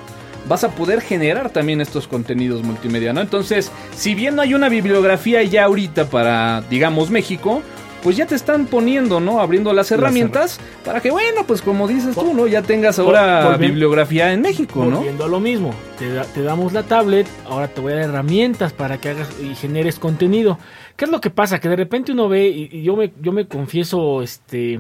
[0.47, 3.21] vas a poder generar también estos contenidos multimedia, ¿no?
[3.21, 7.62] Entonces, si bien no hay una bibliografía ya ahorita para, digamos, México,
[8.03, 9.39] pues ya te están poniendo, ¿no?
[9.41, 12.47] Abriendo las herramientas para que, bueno, pues como dices tú, ¿no?
[12.47, 14.97] Ya tengas ahora Volviendo- bibliografía en México, ¿no?
[14.97, 18.05] Volviendo a lo mismo, te, da- te damos la tablet, ahora te voy a dar
[18.05, 20.57] herramientas para que hagas y generes contenido.
[20.95, 21.59] ¿Qué es lo que pasa?
[21.59, 24.79] Que de repente uno ve, y, y yo me, yo me confieso, este,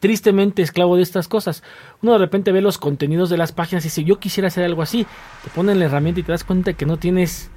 [0.00, 1.62] tristemente esclavo de estas cosas.
[2.02, 4.82] Uno de repente ve los contenidos de las páginas y dice, yo quisiera hacer algo
[4.82, 5.06] así.
[5.44, 7.50] Te ponen la herramienta y te das cuenta que no tienes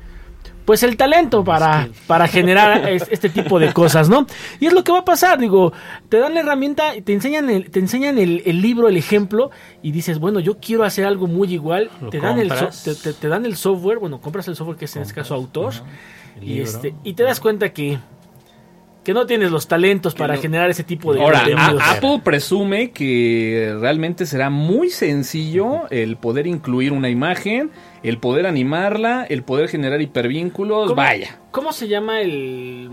[0.66, 4.28] pues el talento para, para generar es- este tipo de cosas, ¿no?
[4.60, 5.74] Y es lo que va a pasar, digo,
[6.10, 9.92] te dan la herramienta, te enseñan el, te enseñan el, el libro, el ejemplo, y
[9.92, 13.28] dices, bueno, yo quiero hacer algo muy igual, te dan, el so- te, te- te
[13.28, 15.74] dan el software, bueno, compras el software que es en este caso autor,
[16.42, 18.00] y este, y te das cuenta que,
[19.04, 21.82] que no tienes los talentos para generar ese tipo de Ahora, contenidos.
[21.82, 27.72] a- Apple presume que realmente será muy sencillo el poder incluir una imagen,
[28.04, 31.40] el poder animarla, el poder generar hipervínculos, ¿Cómo- vaya.
[31.52, 32.90] ¿Cómo se llama el,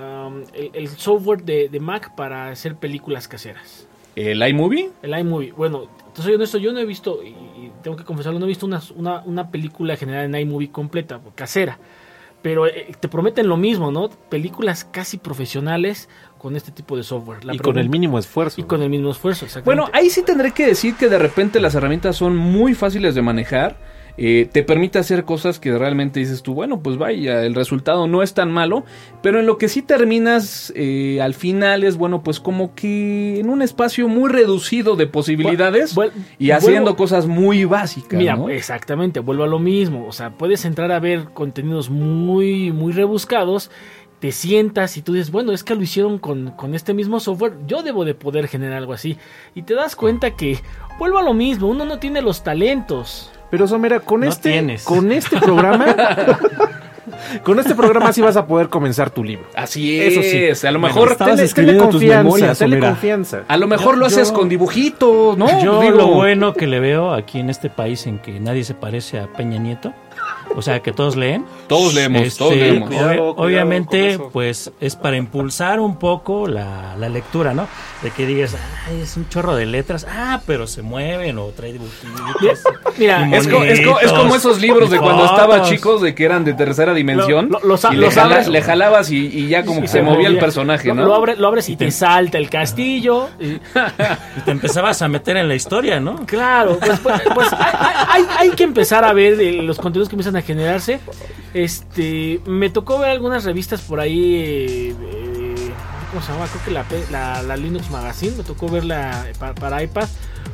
[0.00, 3.86] um, el, el software de, de Mac para hacer películas caseras?
[4.14, 4.90] ¿El iMovie?
[5.02, 5.52] El iMovie.
[5.52, 8.48] Bueno, entonces soy honesto, yo no he visto, y, y tengo que confesarlo, no he
[8.48, 11.78] visto una, una, una película generada en iMovie completa, casera.
[12.46, 14.08] Pero eh, te prometen lo mismo, ¿no?
[14.08, 17.44] Películas casi profesionales con este tipo de software.
[17.44, 18.60] La y con el mínimo esfuerzo.
[18.60, 19.82] Y con el mismo esfuerzo, exactamente.
[19.82, 23.22] Bueno, ahí sí tendré que decir que de repente las herramientas son muy fáciles de
[23.22, 23.78] manejar.
[24.18, 28.22] Eh, te permite hacer cosas que realmente dices tú, bueno, pues vaya, el resultado no
[28.22, 28.84] es tan malo,
[29.22, 33.50] pero en lo que sí terminas eh, al final es, bueno, pues como que en
[33.50, 35.94] un espacio muy reducido de posibilidades
[36.38, 38.18] y haciendo vuelvo- cosas muy básicas.
[38.18, 38.48] Mira, ¿no?
[38.48, 40.06] exactamente, vuelvo a lo mismo.
[40.06, 43.70] O sea, puedes entrar a ver contenidos muy, muy rebuscados,
[44.18, 47.52] te sientas y tú dices, bueno, es que lo hicieron con, con este mismo software,
[47.66, 49.18] yo debo de poder generar algo así.
[49.54, 50.58] Y te das cuenta que,
[50.98, 53.30] vuelvo a lo mismo, uno no tiene los talentos.
[53.56, 54.84] Pero Somera, con No este, tienes.
[54.84, 55.86] con este programa,
[57.42, 59.46] con este programa sí vas a poder comenzar tu libro.
[59.56, 60.66] Así Eso es, sí.
[60.66, 63.40] a lo Bueno, mejor estabas Tenle- escribiendo tenle tus confianza, memorias, tenle confianza.
[63.48, 65.62] a lo mejor Yo- lo haces yo- con dibujitos, ¿no?
[65.64, 68.74] Yo Digo, lo bueno que le veo aquí en este país en que nadie se
[68.74, 69.94] parece a Peña Nieto,
[70.54, 71.44] o sea que todos leen.
[71.66, 72.88] Todos leemos, Este, todos leemos.
[72.88, 77.66] Cuidado, obvi- cuidado obviamente, pues es para impulsar un poco la, la lectura, ¿no?
[78.02, 78.54] De que digas,
[78.86, 82.60] ay, es un chorro de letras, ah, pero se mueven o trae dibujitos.
[82.98, 86.24] Mira, Es, co- es co- es como esos libros de cuando estaba chicos de que
[86.24, 87.48] eran de tercera dimensión.
[87.50, 89.88] Lo- lo- y le, los jala- abres- le jalabas y, y ya como y que
[89.88, 91.04] se, movía el personaje, ¿no?
[91.04, 93.28] Lo, abre- lo abres y te salta el castillo.
[93.40, 93.56] y-
[94.36, 96.24] Y te empezabas a meter en la historia, ¿no?
[96.26, 100.14] Claro, pues, pues, pues, hay, hay- hay que empezar a ver eh, los contenidos que
[100.14, 101.00] empiezan a generarse.
[101.54, 104.34] Este, me tocó ver algunas revistas por ahí.
[104.36, 105.54] eh, eh,
[106.10, 106.46] ¿Cómo se llama?
[106.46, 108.36] Creo que la, la, la Linux Magazine.
[108.36, 110.08] Me tocó verla para, para iPad.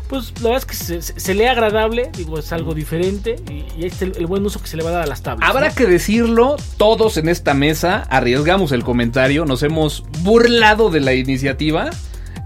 [0.09, 2.11] Pues la verdad es que se, se- lee agradable.
[2.17, 3.37] Digo, es algo diferente.
[3.51, 5.23] Y, y está el, el buen uso que se le va a dar a las
[5.23, 5.49] tablets.
[5.49, 5.75] Habrá ¿no?
[5.75, 11.91] que decirlo, todos en esta mesa arriesgamos el comentario, nos hemos burlado de la iniciativa.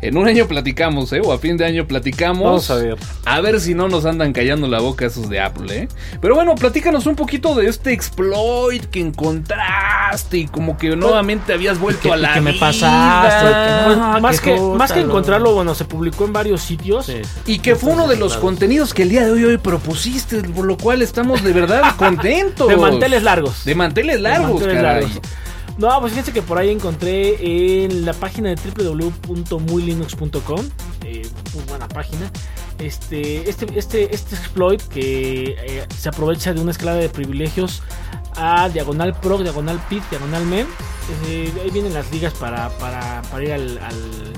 [0.02, 1.22] En un año platicamos, ¿eh?
[1.24, 2.44] O a fin de año platicamos.
[2.44, 2.96] Vamos a ver.
[3.24, 5.88] A ver si no nos andan callando la boca esos de Apple, ¿eh?
[6.20, 11.78] Pero bueno, platícanos un poquito de este exploit que encontraste y como que nuevamente habías
[11.80, 12.60] vuelto que- a y la que me vida.
[12.60, 17.06] pasaste, que Pues, Ah, más, que, más que encontrarlo, bueno, se publicó en varios sitios.
[17.06, 17.22] Sí.
[17.46, 20.66] Y que fue uno de los contenidos que el día de hoy, hoy propusiste, por
[20.66, 22.68] lo cual estamos de verdad contentos.
[22.68, 23.64] De manteles largos.
[23.64, 25.02] De manteles largos, manteles caray.
[25.04, 25.20] largos.
[25.78, 30.60] No, pues fíjense que por ahí encontré en la página de www.muylinux.com,
[31.04, 32.30] eh, muy buena página,
[32.78, 37.82] este, este, este, este exploit que eh, se aprovecha de una escalada de privilegios
[38.36, 40.66] a diagonal proc, diagonal pit, diagonal mem.
[41.26, 44.32] Eh, ahí vienen las ligas para, para, para ir al, al,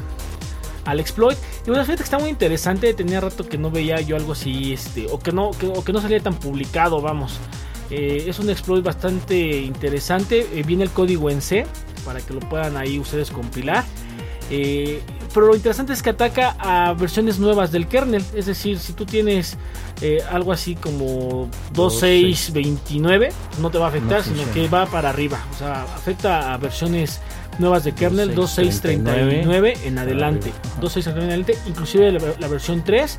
[0.85, 1.39] al, exploit.
[1.65, 2.93] Y bueno, fíjate que está muy interesante.
[2.95, 5.93] Tenía rato que no veía yo algo así, este, o que no, que, o que
[5.93, 7.39] no salía tan publicado, vamos.
[7.91, 10.47] Eh, es un exploit bastante interesante.
[10.53, 11.67] Eh, viene el código en C
[12.05, 13.85] para que lo puedan ahí ustedes compilar.
[14.51, 15.03] Eh,
[15.35, 18.25] pero lo interesante es que ataca a versiones nuevas del kernel.
[18.35, 19.57] Es decir, si tú tienes
[20.31, 25.45] algo así como 2629, no te va a afectar, sino que va para arriba.
[25.53, 27.21] O sea, afecta a versiones
[27.59, 30.53] nuevas de kernel 2639 en adelante.
[30.81, 33.19] 2639 en adelante, inclusive la, versión 3,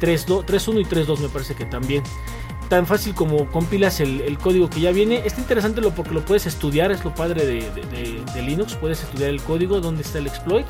[0.00, 2.02] 3.1 y 3.2 me parece que también
[2.68, 5.22] tan fácil como compilas el, código que ya viene.
[5.24, 7.70] Está interesante lo porque lo puedes estudiar, es lo padre de,
[8.34, 8.74] de, Linux.
[8.74, 10.66] Puedes estudiar el código, donde está el exploit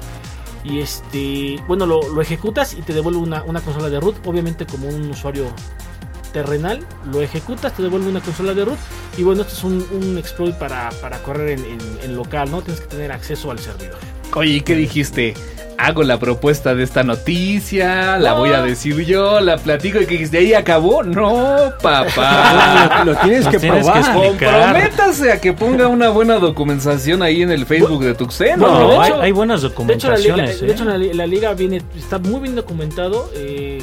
[0.65, 4.17] y este, bueno, lo, ejecutas y te devuelve una, consola de root.
[4.27, 5.47] Obviamente como un usuario
[6.37, 8.79] terrenal, lo ejecutas, te devuelve una consola de root.
[9.17, 10.91] Y bueno, esto es un, exploit para,
[11.25, 12.61] correr en, local, ¿no?
[12.61, 13.97] Tienes que tener acceso al servidor.
[14.35, 15.33] Oye, ¿qué dijiste?
[15.79, 20.27] hago la propuesta de esta noticia, la voy a decir yo, la platico y que
[20.27, 21.03] de ahí acabó.
[21.03, 23.03] No, papá.
[23.05, 24.15] lo, tienes que probar.
[24.15, 28.67] Comprométase a que ponga una buena documentación ahí en el Facebook de Tuxeno.
[28.67, 30.61] No, hay, buenas documentaciones.
[30.63, 33.31] De hecho, la liga, la, liga viene, está muy bien documentado.
[33.35, 33.83] Eh,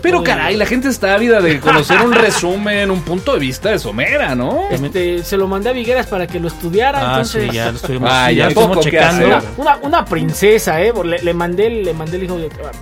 [0.00, 3.78] pero caray, la gente está ávida de conocer un resumen, un punto de vista de
[3.78, 4.68] Somera, ¿no?
[4.70, 7.00] Este, se lo mandé a Vigueras para que lo estudiara.
[7.00, 7.48] Ah, entonces...
[7.50, 9.38] sí, ya lo estuvimos, ah, ya estuvimos checando.
[9.56, 10.92] Una, una, princesa, ¿eh?
[11.22, 12.38] Le, mandé, le mandé el hijo.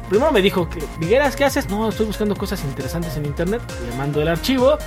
[0.08, 1.68] Primero me dijo, Vigueras, ¿qué haces?
[1.68, 3.60] No, estoy buscando cosas interesantes en internet.
[3.88, 4.78] Le mando el archivo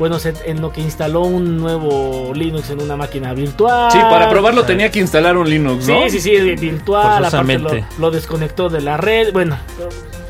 [0.00, 3.92] bueno, en lo que instaló un nuevo Linux en una máquina virtual.
[3.92, 6.08] Sí, para probarlo tenía que instalar un Linux, ¿no?
[6.08, 9.30] Sí, sí, sí, virtual, aparte lo, lo, desconectó de la red.
[9.32, 9.58] Bueno,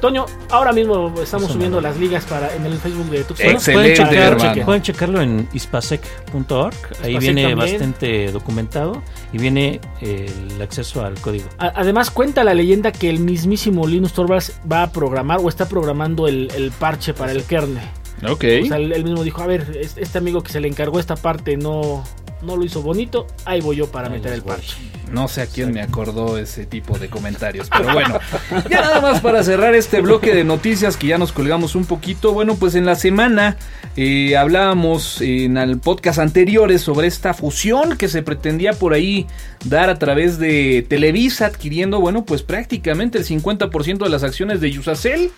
[0.01, 3.53] Toño, ahora mismo estamos subiendo las ligas para en el Facebook de Tuxtla.
[3.53, 6.75] Excelente, pueden, checarlo en ispasec.org.
[7.05, 9.03] Ahí viene bastante documentado
[9.33, 11.49] y viene el acceso al código.
[11.59, 16.27] además, cuenta la leyenda que el mismísimo Linus Torvalds va a programar o está programando
[16.27, 17.85] el, el parche para el kernel.
[18.29, 18.45] Ok.
[18.63, 21.57] O sea, él, mismo dijo, a ver, este amigo que se le encargó esta parte
[21.57, 22.05] no,
[22.43, 24.77] no lo hizo bonito, ahí voy yo para meter el parche.
[25.11, 28.21] No sé a quién me acordó ese tipo de comentarios, pero bueno,
[28.71, 32.33] ya nada más para cerrar este bloque de noticias que ya nos colgamos un poquito.
[32.33, 33.57] Bueno, pues en la semana
[33.97, 39.27] eh, hablábamos en el podcast anteriores sobre esta fusión que se pretendía por ahí
[39.65, 44.71] dar a través de Televisa, adquiriendo, bueno, pues prácticamente el 50% de las acciones de
[44.71, 45.33] Yusacel.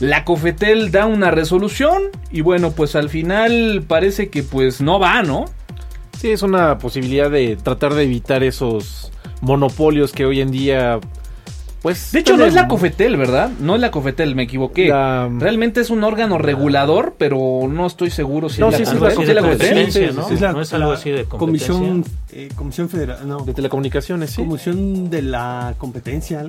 [0.00, 5.22] La Cofetel da una resolución y bueno, pues al final parece que pues no va,
[5.22, 5.46] ¿no?
[6.18, 11.00] Sí, es una posibilidad de tratar de evitar esos monopolios que hoy en día
[11.82, 13.50] pues de hecho no es la Cofetel, ¿verdad?
[13.60, 14.88] No es la Cofetel, me equivoqué.
[15.38, 19.36] Realmente es un órgano regulador, pero no estoy seguro si no, es la, sí, Cofetel.
[19.36, 20.14] la Cofetel.
[20.16, 20.28] ¿no?
[20.28, 23.44] Es no es algo así de comisión, eh, comisión federal, no.
[23.44, 24.42] de telecomunicaciones, sí.
[24.42, 26.46] Comisión de la competencia.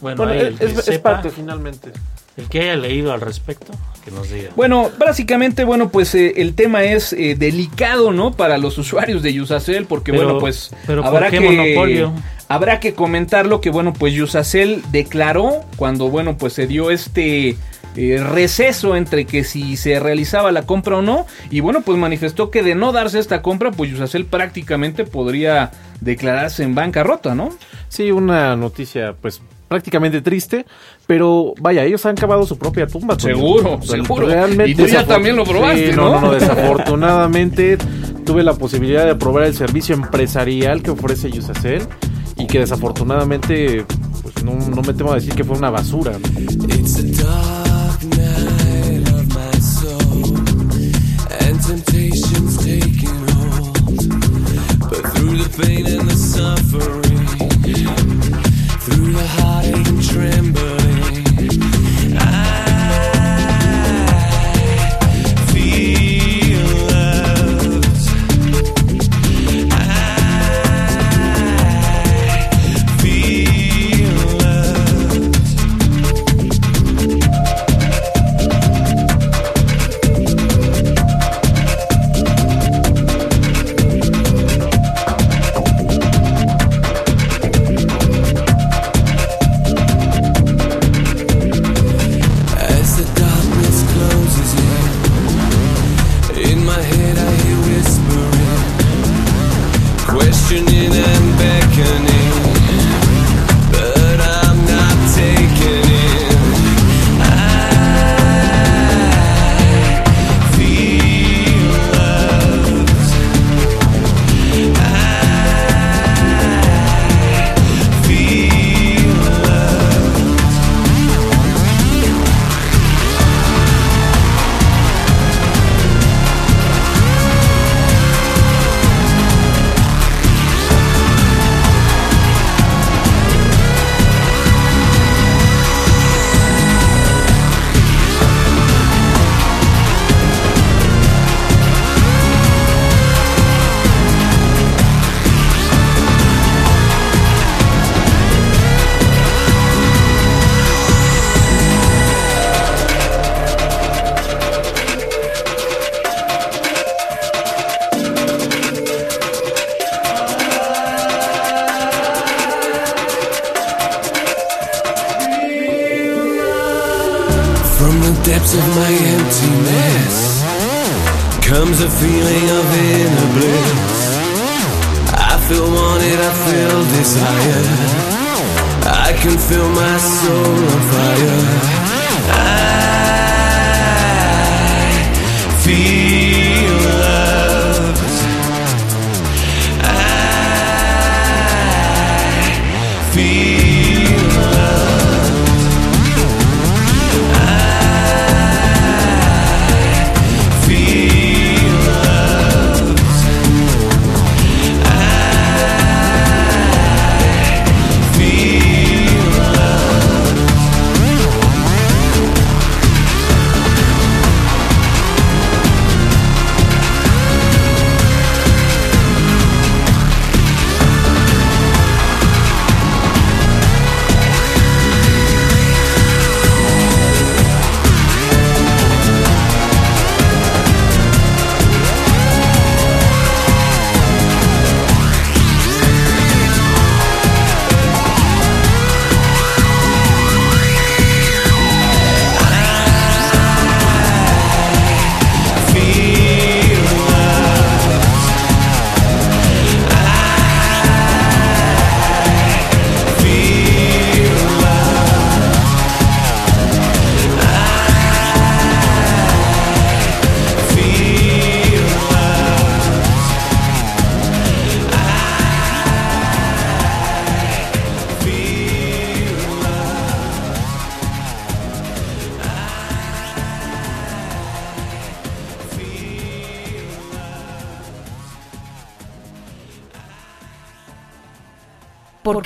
[0.00, 1.92] Bueno, es, es parte finalmente.
[2.36, 3.72] El que haya leído al respecto,
[4.04, 4.50] que nos diga.
[4.56, 8.32] Bueno, básicamente, bueno, pues eh, el tema es eh, delicado, ¿no?
[8.32, 12.12] Para los usuarios de Yusacel, porque bueno, pues pero habrá que monopolio?
[12.48, 17.56] habrá que comentarlo que bueno, pues Yusacel declaró cuando bueno, pues se dio este
[17.96, 22.50] eh, receso entre que si se realizaba la compra o no y bueno, pues manifestó
[22.50, 25.70] que de no darse esta compra, pues Yusacel prácticamente podría
[26.02, 27.56] declararse en bancarrota, ¿no?
[27.88, 30.66] Sí, una noticia pues prácticamente triste,
[31.06, 33.18] pero vaya, ellos han cavado su propia tumba.
[33.18, 34.26] Seguro, seguro.
[34.26, 36.12] Realmente, y tú ya también lo probaste, ¿no?
[36.12, 37.78] No, no, desafortunadamente
[38.24, 41.82] tuve la posibilidad de probar el servicio empresarial que ofrece Yusacel
[42.36, 43.84] y que desafortunadamente
[44.22, 46.18] pues no, no me temo a decir que fue una basura.
[56.78, 57.05] through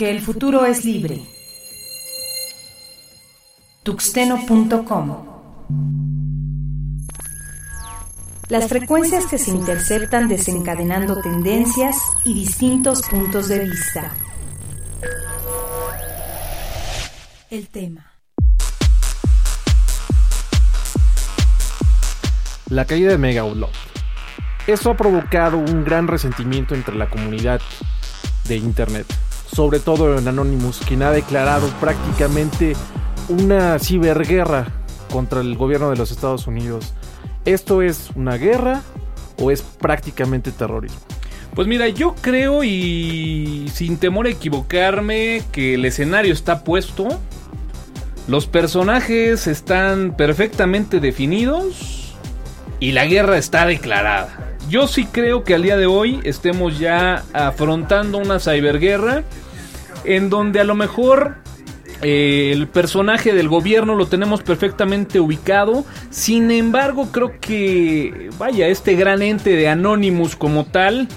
[0.00, 1.20] Porque el futuro es libre.
[3.82, 5.26] Tuxteno.com
[8.48, 14.14] Las frecuencias que se interceptan desencadenando tendencias y distintos puntos de vista.
[17.50, 18.10] El tema.
[22.70, 23.68] La caída de Mega Upload.
[24.66, 27.60] Eso ha provocado un gran resentimiento entre la comunidad
[28.48, 29.06] de Internet,
[29.52, 32.74] sobre todo en Anonymous, quien ha declarado prácticamente
[33.28, 34.66] una ciberguerra
[35.12, 36.92] contra el gobierno de los Estados Unidos.
[37.44, 38.82] ¿Esto es una guerra
[39.38, 41.00] o es prácticamente terrorismo?
[41.54, 47.08] Pues mira, yo creo y sin temor a equivocarme que el escenario está puesto,
[48.28, 52.14] los personajes están perfectamente definidos
[52.78, 54.56] y la guerra está declarada.
[54.70, 59.24] Yo sí creo que al día de hoy estemos ya afrontando una ciberguerra
[60.04, 61.38] en donde a lo mejor
[62.02, 65.84] eh, el personaje del gobierno lo tenemos perfectamente ubicado.
[66.10, 71.08] Sin embargo, creo que, vaya, este gran ente de Anonymous como tal,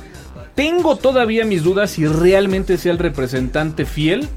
[0.55, 4.27] tengo todavía mis dudas si realmente sea el representante fiel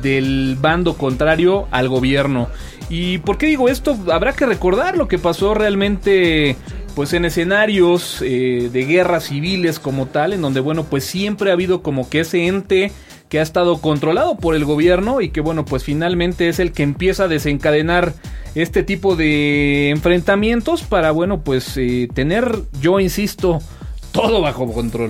[0.00, 2.48] del bando contrario al gobierno.
[2.88, 3.96] ¿Y por qué digo esto?
[4.12, 6.56] Habrá que recordar lo que pasó realmente
[7.00, 11.54] pues en escenarios eh, de guerras civiles como tal, en donde bueno pues siempre ha
[11.54, 12.92] habido como que ese ente
[13.30, 16.82] que ha estado controlado por el gobierno y que bueno pues finalmente es el que
[16.82, 18.12] empieza a desencadenar
[18.54, 23.62] este tipo de enfrentamientos para bueno pues eh, tener yo insisto
[24.12, 25.08] todo bajo control.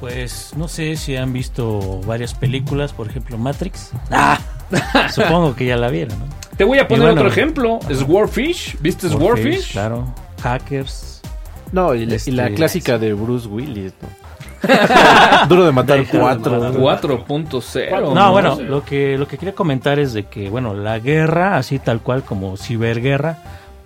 [0.00, 3.92] Pues no sé si han visto varias películas, por ejemplo Matrix.
[5.14, 6.24] Supongo que ya la vieron, ¿no?
[6.56, 9.70] Te voy a poner bueno, otro ejemplo, Swordfish, ¿viste Swordfish?
[9.70, 10.12] Claro,
[10.48, 11.20] Hackers.
[11.72, 13.92] No, y, la- y Este, la clásica de Bruce Willis.
[14.00, 14.08] ¿no?
[15.48, 16.58] Duro de matar Die Hard, 4.
[16.72, 16.72] ¿no?
[16.80, 18.14] 4.0.
[18.14, 21.78] No, bueno, lo que, lo que quería comentar es de que, bueno, la guerra, así
[21.78, 23.38] tal cual como ciberguerra,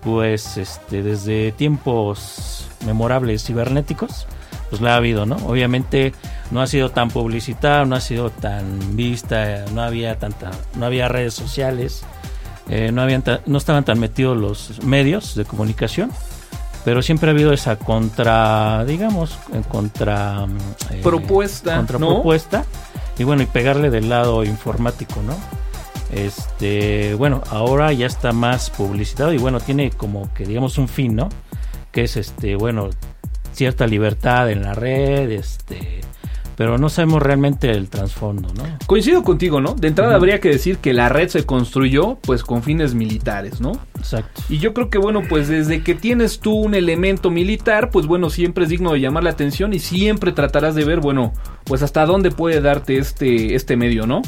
[0.03, 4.27] pues este, desde tiempos memorables cibernéticos,
[4.71, 5.37] pues la ha habido, ¿no?
[5.47, 6.13] Obviamente
[6.51, 11.09] no ha sido tan publicitada, no ha sido tan vista, no había tanta, no había
[11.09, 12.03] redes sociales,
[12.69, 16.13] eh, no habían ta- no estaban tan metidos los medios de comunicación,
[16.85, 20.59] pero siempre ha habido esa contra, digamos, eh, contra mm,
[20.91, 21.77] eh, Propuesta, ¿no?
[21.79, 22.65] contrapropuesta
[23.19, 25.37] y bueno y pegarle del lado informático, ¿no?
[26.13, 31.17] Este, bueno, ahora ya está más publicitado y bueno tiene como que digamos un fin,
[31.17, 31.29] ¿no?
[31.93, 32.91] Que es este, bueno,
[33.53, 36.01] cierta libertad en la red, este,
[36.59, 38.65] pero no sabemos realmente el trasfondo, ¿no?
[38.87, 39.75] Coincido contigo, ¿no?
[39.75, 43.81] De entrada habría que decir que la red se construyó pues con fines militares, ¿no?
[43.97, 44.43] Exacto.
[44.49, 48.29] Y yo creo que, bueno, pues desde que tienes tú un elemento militar, pues bueno,
[48.29, 51.33] siempre es digno de llamar la atención y siempre tratarás de ver, bueno,
[51.63, 54.23] pues hasta dónde puede darte este, este medio, ¿no?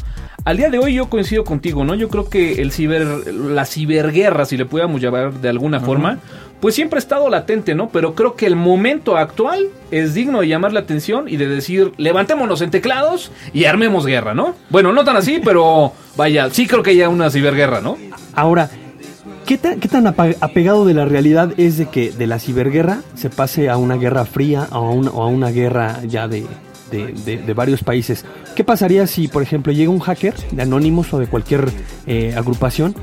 [0.44, 1.96] Al día de hoy yo coincido contigo, ¿no?
[1.96, 6.20] Yo creo que el ciber, la ciberguerra, si le pudiéramos llamar de alguna forma,
[6.60, 7.88] pues siempre ha estado latente, ¿no?
[7.88, 11.92] Pero creo que el momento actual es digno de llamar la atención y de decir,
[11.96, 14.54] levantémonos en teclados y armemos guerra, ¿no?
[14.68, 17.96] Bueno, no tan así, pero vaya, sí creo que haya una ciberguerra, ¿no?
[18.34, 18.68] Ahora,
[19.46, 19.88] ¿qué tan, qué
[20.40, 24.24] apegado de la realidad es de que de la ciberguerra se pase a una guerra
[24.24, 26.44] fría o a una, guerra ya de,
[26.90, 28.24] de- de- de varios países?
[28.54, 31.68] ¿Qué pasaría si, por ejemplo, llega un hacker de Anonymous o de cualquier
[32.06, 32.94] eh, agrupación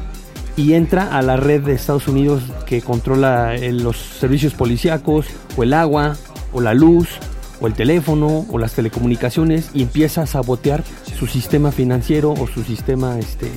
[0.58, 5.64] y entra a la red de Estados Unidos que controla eh, los servicios policíacos o
[5.64, 6.18] el agua
[6.52, 7.08] o la luz
[7.62, 10.84] o el teléfono o las telecomunicaciones y empieza a sabotear
[11.18, 13.50] su sistema financiero o su sistema este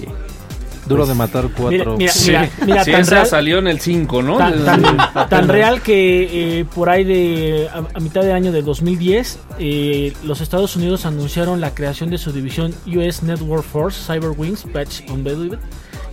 [0.87, 1.97] Duro Pues, de matar cuatro.
[1.99, 4.39] Mira, mira, mira, Sí, tan esa real- salió en el 5, ¿no?
[4.39, 8.63] Tan, tan- tan real que eh, por ahí de a, a mitad de año de
[8.63, 14.31] 2010 eh, los Estados Unidos anunciaron la creación de su división US Network Force Cyber
[14.37, 15.59] Wings Patch Unbelieved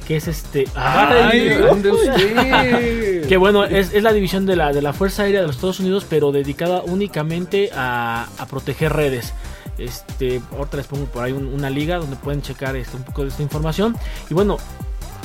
[0.08, 3.28] que es este Ay, ¿dónde usted?
[3.28, 5.80] que bueno es, es la división de la de la Fuerza Aérea de los Estados
[5.82, 9.34] Unidos pero dedicada únicamente a, a proteger redes
[9.78, 13.24] este ahorita les pongo por ahí un- una liga donde pueden checar este, un poco
[13.24, 13.95] de esta información
[14.30, 14.58] y bueno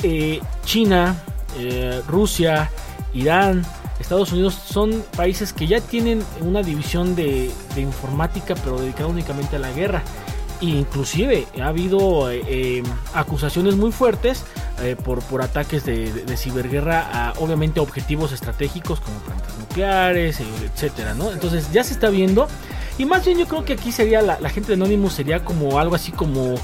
[0.03, 1.15] eh, China,
[1.57, 2.69] eh, Rusia,
[3.13, 3.63] Irán,
[4.01, 9.55] Estados Unidos son países que ya tienen una división de, de informática pero dedicada únicamente
[9.55, 10.03] a la guerra.
[10.63, 12.83] Inclusive ha habido eh, eh,
[13.13, 14.45] acusaciones muy fuertes
[14.81, 21.15] eh, por, por ataques de, ciberguerra a obviamente objetivos estratégicos como plantas nucleares, eh, etcétera,
[21.15, 21.33] ¿no?
[21.33, 22.47] Entonces ya se está viendo.
[22.97, 25.95] Y más bien yo creo que aquí sería la, gente de Anonymous sería como algo
[25.95, 26.55] así como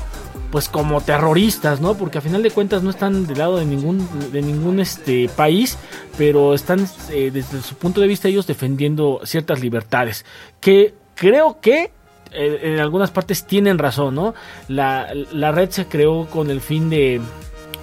[0.49, 1.95] pues como terroristas, ¿no?
[1.95, 5.77] Porque a final de cuentas no están del lado de ningún de ningún este país,
[6.17, 10.25] pero están desde su punto de vista ellos defendiendo ciertas libertades
[10.61, 11.91] que creo que
[12.31, 14.33] eh, en algunas partes tienen razón, ¿no?
[14.67, 17.21] La, la red se creó con el fin de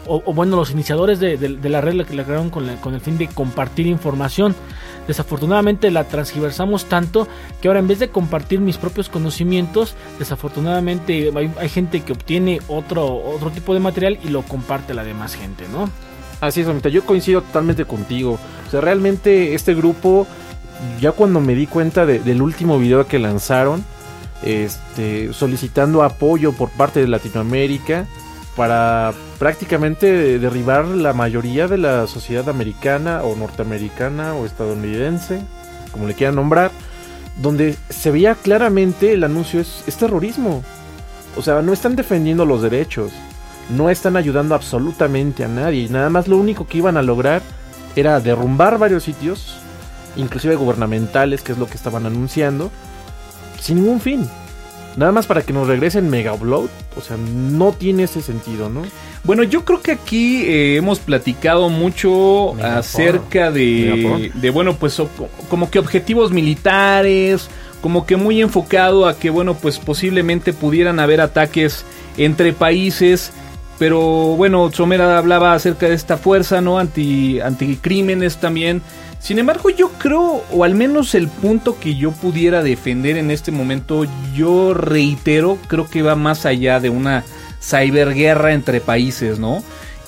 [0.08, 3.26] o, bueno, los iniciadores de, de- la red la, crearon con, con el fin de
[3.26, 4.54] compartir información.
[5.08, 7.26] Desafortunadamente la transgiversamos tanto
[7.60, 12.60] que ahora en vez de compartir mis propios conocimientos, desafortunadamente hay, hay gente que obtiene
[12.68, 15.90] otro, otro tipo de material y lo comparte la demás gente, ¿no?
[16.40, 18.38] Así es, Omita, yo coincido totalmente contigo.
[18.66, 20.26] O sea, realmente este grupo,
[21.00, 23.84] ya cuando me di cuenta de- del último video que lanzaron,
[24.42, 28.06] este, solicitando apoyo por parte de Latinoamérica
[28.56, 35.40] para prácticamente derribar la mayoría de la sociedad americana o norteamericana o estadounidense,
[35.92, 36.70] como le quieran nombrar,
[37.40, 40.62] donde se veía claramente el anuncio es, es terrorismo.
[41.36, 43.12] O sea, no están defendiendo los derechos
[43.70, 45.88] no están ayudando absolutamente a nadie.
[45.88, 47.42] Nada más lo único que iban a lograr
[47.94, 49.56] era derrumbar varios sitios,
[50.16, 52.70] inclusive gubernamentales, que es lo que estaban anunciando,
[53.60, 54.28] sin ningún fin.
[54.96, 56.70] Nada más para que nos regresen Mega Upload.
[56.96, 58.82] O sea, no tiene ese sentido, ¿no?
[59.24, 65.02] Bueno, yo creo que aquí eh, hemos platicado mucho acerca de, bueno, pues
[65.50, 67.48] como que objetivos militares,
[67.82, 71.84] como que muy enfocado a que, bueno, pues posiblemente pudieran haber ataques
[72.16, 73.32] entre países.
[73.78, 74.00] Pero
[74.36, 76.78] bueno, Somera hablaba acerca de esta fuerza, ¿no?
[76.78, 78.80] Anti, anticrímenes también.
[79.18, 83.50] Sin embargo, yo creo, o al menos el punto que yo pudiera defender en este
[83.50, 84.04] momento,
[84.34, 87.24] yo reitero, creo que va más allá de una
[87.60, 89.62] ciberguerra entre países, ¿no?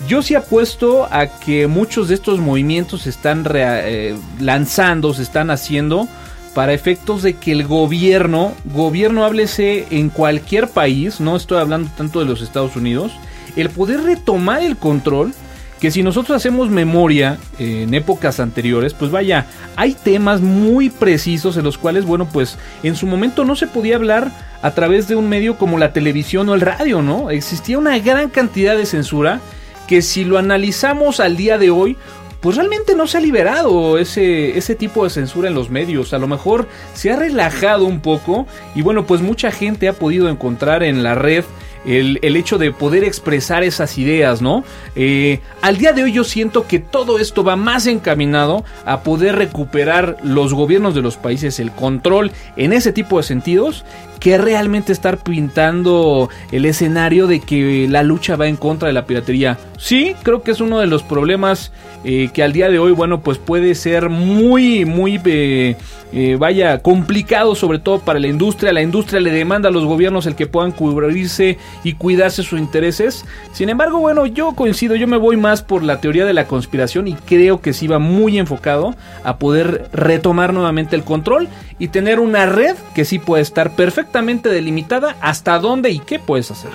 [0.06, 5.50] Yo sí apuesto a que muchos de estos movimientos se están eh, lanzando, se están
[5.50, 6.06] haciendo
[6.54, 12.20] para efectos de que el gobierno, gobierno háblese en cualquier país, no estoy hablando tanto
[12.20, 13.12] de los Estados Unidos,
[13.56, 15.34] el poder retomar el control,
[15.80, 21.56] que si nosotros hacemos memoria eh, en épocas anteriores, pues vaya, hay temas muy precisos
[21.56, 24.30] en los cuales, bueno, pues en su momento no se podía hablar
[24.62, 27.30] a través de un medio como la televisión o el radio, ¿no?
[27.30, 29.40] Existía una gran cantidad de censura
[29.86, 31.96] que si lo analizamos al día de hoy,
[32.40, 36.12] pues realmente no se ha liberado ese, ese tipo de censura en los medios.
[36.12, 40.28] A lo mejor se ha relajado un poco y bueno, pues mucha gente ha podido
[40.28, 41.44] encontrar en la red
[41.86, 44.64] el, el hecho de poder expresar esas ideas, ¿no?
[44.96, 49.36] Eh, al día de hoy yo siento que todo esto va más encaminado a poder
[49.36, 53.84] recuperar los gobiernos de los países el control en ese tipo de sentidos
[54.18, 59.06] que realmente estar pintando el escenario de que la lucha va en contra de la
[59.06, 59.58] piratería.
[59.78, 61.72] Sí, creo que es uno de los problemas
[62.04, 65.76] eh, que al día de hoy, bueno, pues puede ser muy, muy, eh,
[66.12, 68.72] eh, vaya, complicado, sobre todo para la industria.
[68.72, 73.24] La industria le demanda a los gobiernos el que puedan cubrirse y cuidarse sus intereses.
[73.52, 77.08] Sin embargo, bueno, yo coincido, yo me voy más por la teoría de la conspiración
[77.08, 78.94] y creo que sí va muy enfocado
[79.24, 84.48] a poder retomar nuevamente el control y tener una red que sí puede estar perfectamente
[84.48, 86.70] delimitada hasta dónde y qué puedes hacer.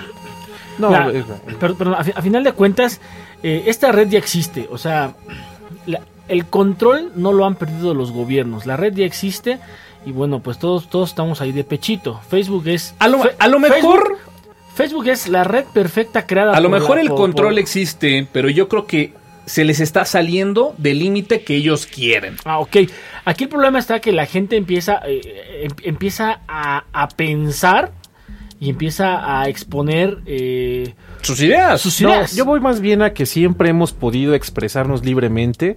[0.78, 1.10] No, La-
[1.60, 3.00] pero, pero a, fi- a final de cuentas,
[3.44, 4.66] eh, esta red ya existe.
[4.72, 5.14] O sea,
[5.86, 8.66] la- el control no lo han perdido los gobiernos.
[8.66, 9.58] La red ya existe
[10.06, 12.20] y bueno, pues todos, todos estamos ahí de pechito.
[12.28, 12.94] Facebook es...
[12.98, 14.02] A lo, Fe- a lo mejor...
[14.16, 14.18] Facebook,
[14.74, 18.26] Facebook es la red perfecta creada A lo mejor la- el por- control por- existe,
[18.32, 19.12] pero yo creo que
[19.46, 22.36] se les está saliendo del límite que ellos quieren.
[22.46, 22.76] Ah, ok.
[23.26, 27.92] Aquí el problema está que la gente empieza, eh, em- empieza a, a pensar
[28.64, 31.80] y empieza a exponer eh, Sus ideas.
[31.80, 32.34] sus No, ideas.
[32.34, 35.76] yo voy más bien a que siempre hemos podido expresarnos libremente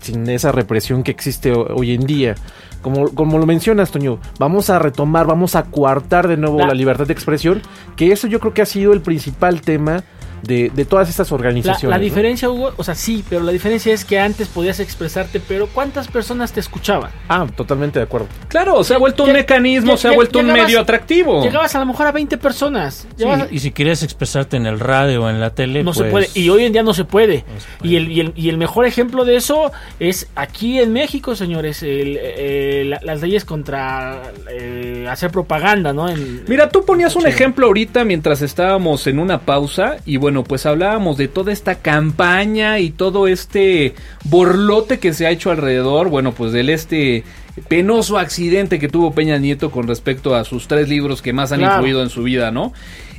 [0.00, 2.34] sin esa represión que existe ho- hoy en día.
[2.82, 6.74] Como, como lo mencionas, Toño, vamos a retomar, vamos a coartar de nuevo La- la,
[6.74, 7.60] libertad de expresión,
[7.96, 10.04] que eso yo creo que ha sido el principal tema
[10.42, 11.90] de, de todas estas organizaciones.
[11.96, 15.66] la diferencia, Hugo, o sea, sí, pero la diferencia es que antes podías expresarte, pero
[15.68, 17.10] ¿cuántas personas te escuchaban?
[17.28, 18.28] Ah, totalmente de acuerdo.
[18.48, 21.42] Claro, se ha vuelto un mecanismo, se ha vuelto un medio atractivo.
[21.42, 23.06] Llegabas a lo mejor a 20 personas.
[23.16, 26.10] Sí, y si quieres expresarte en el radio o en la tele, no se pues,
[26.10, 26.28] puede.
[26.34, 27.44] Y hoy en día no se puede.
[27.52, 27.90] No se puede.
[27.92, 31.82] Y, el, y, el, y el mejor ejemplo de eso es aquí en México, señores.
[31.82, 36.08] el- eh, la- las leyes contra eh, hacer propaganda, ¿no?
[36.08, 37.30] En- Mira, tú ponías un Chido.
[37.32, 42.78] ejemplo ahorita mientras estábamos en una pausa y bueno, pues hablábamos de toda esta campaña
[42.78, 47.24] y todo este borlote que se ha hecho alrededor, bueno, pues del este
[47.68, 51.58] penoso accidente que tuvo Peña Nieto con respecto a sus tres libros que más han
[51.60, 51.74] Claro.
[51.76, 52.72] influido en su vida, ¿no?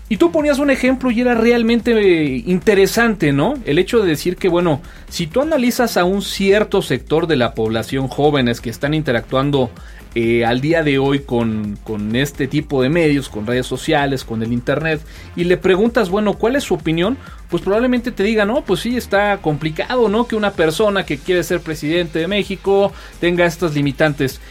[0.09, 3.53] Y tú ponías un ejemplo y era realmente eh, interesante, ¿no?
[3.65, 7.53] El hecho de decir que, bueno, si tú analizas a un cierto sector de la
[7.53, 9.71] población jóvenes que están interactuando
[10.13, 14.43] eh, al día de hoy con, con este tipo de medios, con redes sociales, con
[14.43, 15.01] el internet,
[15.35, 17.17] y le preguntas, bueno, ¿cuál es su opinión?
[17.49, 20.27] Pues probablemente te diga, no, pues sí, está complicado, ¿no?
[20.27, 24.41] Que una persona que quiere ser presidente de México tenga estas limitantes.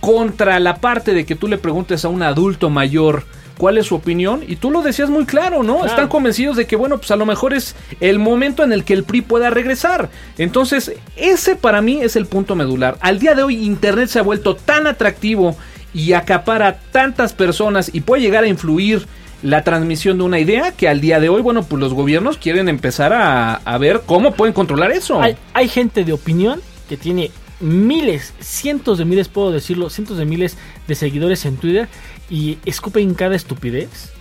[0.00, 3.24] Contra la parte de que tú le preguntes a un adulto mayor
[3.58, 5.74] cuál es su opinión, y tú lo decías muy claro, ¿no?
[5.74, 5.88] Claro.
[5.88, 8.94] Están convencidos de que, bueno, pues a lo mejor es el momento en el que
[8.94, 10.10] el PRI pueda regresar.
[10.38, 12.98] Entonces, ese para mí es el punto medular.
[13.00, 15.56] Al día de hoy, Internet se ha vuelto tan atractivo
[15.94, 19.06] y acapara tantas personas y puede llegar a influir
[19.42, 22.68] la transmisión de una idea que al día de hoy, bueno, pues los gobiernos quieren
[22.68, 25.20] empezar a, a ver cómo pueden controlar eso.
[25.20, 27.30] hay, hay gente de opinión que tiene
[27.60, 31.88] miles, cientos de miles, puedo decirlo, cientos de miles de seguidores en Twitter
[32.30, 34.12] y escupen cada estupidez.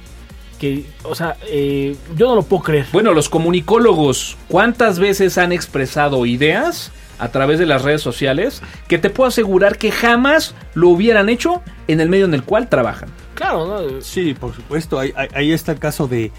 [0.60, 2.86] Que, o sea, eh, yo no lo puedo creer.
[2.94, 8.98] Bueno, los comunicólogos, ¿cuántas veces han expresado ideas a través de las redes sociales que
[8.98, 13.10] te puedo asegurar que jamás lo hubieran hecho en el medio en el cual trabajan?
[13.34, 14.02] Claro, ¿no?
[14.02, 14.98] Sí, por supuesto.
[14.98, 16.32] Ahí, ahí- ahí está el caso de,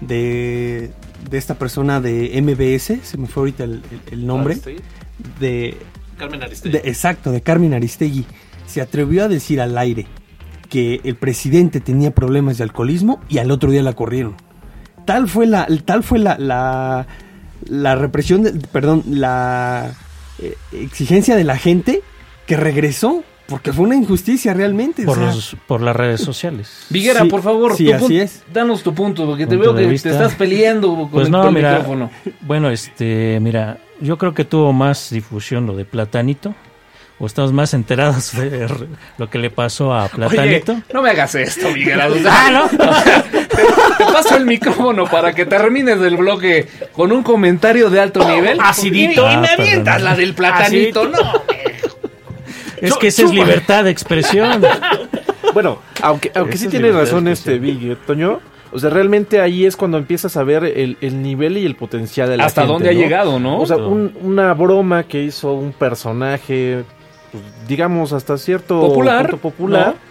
[0.00, 0.90] de,
[1.30, 4.58] de esta persona de MBS, se me fue ahorita el, el- el nombre.
[5.38, 5.76] De,
[6.18, 8.26] Carmen de- exacto, de Carmen Aristegui.
[8.66, 10.06] Se atrevió a decir al aire
[10.70, 14.36] que el presidente tenía problemas de alcoholismo y al otro día la corrieron.
[15.04, 17.06] Tal fue la, tal fue la, la,
[17.66, 19.92] la represión, de- perdón, la
[20.38, 22.02] eh, exigencia de la gente
[22.46, 25.02] que regresó, porque fue una injusticia realmente.
[25.02, 26.86] o por, sea, los, por las redes sociales.
[26.90, 28.44] Viguera, Sí, por favor, sí, tu así es.
[28.52, 30.08] danos tu punto, porque te veo que vista.
[30.10, 32.10] te estás peleando con, Pues el, no, el mira, micrófono.
[32.42, 36.54] bueno, este, mira, yo creo que tuvo más difusión lo de Platanito,
[37.20, 38.66] o estamos más enterados de
[39.18, 40.80] lo que le pasó a Oye, Platanito.
[40.92, 42.08] no me hagas esto, Viguera.
[42.08, 47.12] o sea, o sea, te, te paso el micrófono para que termines del bloque con
[47.12, 48.58] un comentario de alto nivel.
[48.60, 49.28] Acidito.
[49.30, 50.04] Y, y me Ah, avientas perdón.
[50.10, 51.22] la del platanito, Acidito.
[51.22, 51.42] no.
[52.80, 54.62] es que esa es libertad de expresión.
[55.52, 57.58] Bueno, aunque, aunque sí es tiene libertad razón este.
[57.58, 58.38] Big, Toño.
[58.70, 62.28] O sea, realmente ahí es cuando empiezas a ver el, el nivel y el potencial
[62.28, 62.98] de la Hasta gente, dónde ha ¿no?
[63.00, 63.58] llegado, ¿no?
[63.58, 66.84] O sea, un- una broma que hizo un personaje,
[67.32, 70.10] pues, digamos, hasta cierto Popular, punto popular, ¿no?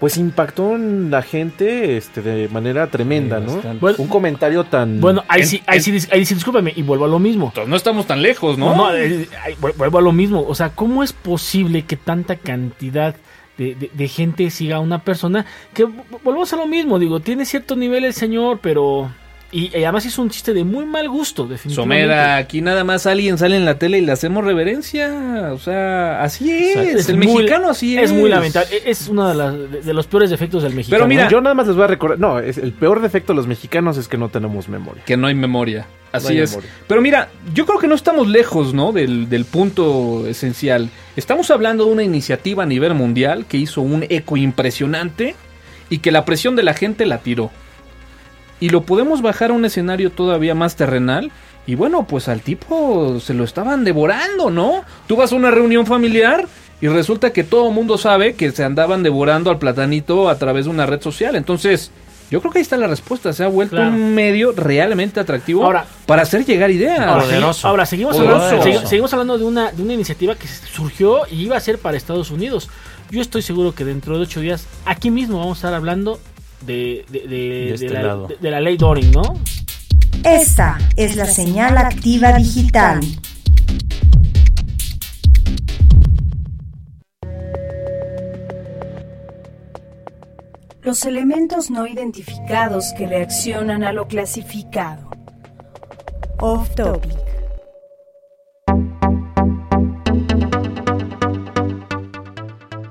[0.00, 3.74] pues impactó en la gente este, de manera tremenda, Sí, ¿no?
[3.80, 5.00] Bueno, un comentario tan...
[5.00, 7.52] Bueno, ahí En- sí, ahí, en- sí, ahí sí, discúlpame, y vuelvo a lo mismo.
[7.68, 8.70] No estamos tan lejos, ¿no?
[8.74, 9.28] No, no, eh,
[9.76, 10.44] vuelvo a lo mismo.
[10.48, 13.14] O sea, ¿cómo es posible que tanta cantidad
[13.58, 15.84] de, de- de gente siga a una persona que
[16.24, 16.98] volvemos a lo mismo?
[16.98, 19.08] Digo, tiene cierto nivel el señor, pero
[19.54, 22.04] Y, y además es un chiste de muy mal gusto, definitivamente.
[22.06, 25.50] Somera, aquí nada más alguien sale en la tele y le hacemos reverencia.
[25.52, 26.76] O sea, así es.
[27.00, 28.04] Es el muy- mexicano así es.
[28.10, 28.74] Es muy lamentable.
[28.74, 31.00] E- Es uno de, las- de- de los peores defectos del mexicano.
[31.04, 32.18] Pero mira, Yo nada más les voy a recordar.
[32.18, 35.02] No, es, el peor defecto de los mexicanos es que no tenemos memoria.
[35.04, 35.86] Que no hay memoria.
[36.12, 36.50] Así No es.
[36.52, 36.70] memoria.
[36.88, 38.92] Pero mira, yo creo que no estamos lejos, ¿no?
[38.92, 40.88] Del, del punto esencial.
[41.14, 45.34] Estamos hablando de una iniciativa a nivel mundial que hizo un eco impresionante
[45.90, 47.50] y que la presión de la gente la tiró.
[48.62, 51.32] Y lo podemos bajar a un escenario todavía más terrenal.
[51.66, 54.84] Y bueno, pues al tipo se lo estaban devorando, ¿no?
[55.08, 56.46] Tú vas a una reunión familiar
[56.80, 60.66] y resulta que todo el mundo sabe que se andaban devorando al platanito a través
[60.66, 61.34] de una red social.
[61.34, 61.90] Entonces,
[62.30, 63.32] yo creo que ahí está la respuesta.
[63.32, 63.90] Se ha vuelto Claro.
[63.90, 67.00] un medio realmente atractivo Ahora- para hacer llegar ideas.
[67.00, 67.66] Ahora, Poderoso.
[67.68, 68.44] ahora, seguimos, Poderoso.
[68.46, 71.78] hablando, segui- seguimos hablando de una, de una iniciativa que surgió y iba a ser
[71.78, 72.70] para Estados Unidos.
[73.10, 76.18] Yo estoy seguro que dentro de ocho días, aquí mismo vamos a estar hablando
[76.66, 78.26] de, de, de- de este la, lado.
[78.28, 79.22] de- de la ley Doring, ¿no?
[80.24, 83.00] Esta es la señal activa digital.
[90.82, 95.10] Los elementos no identificados que reaccionan a lo clasificado.
[96.40, 97.16] Off topic.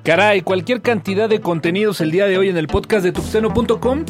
[0.04, 4.04] Caray, cualquier cantidad de contenidos el día de hoy en el podcast de tuxteno.com.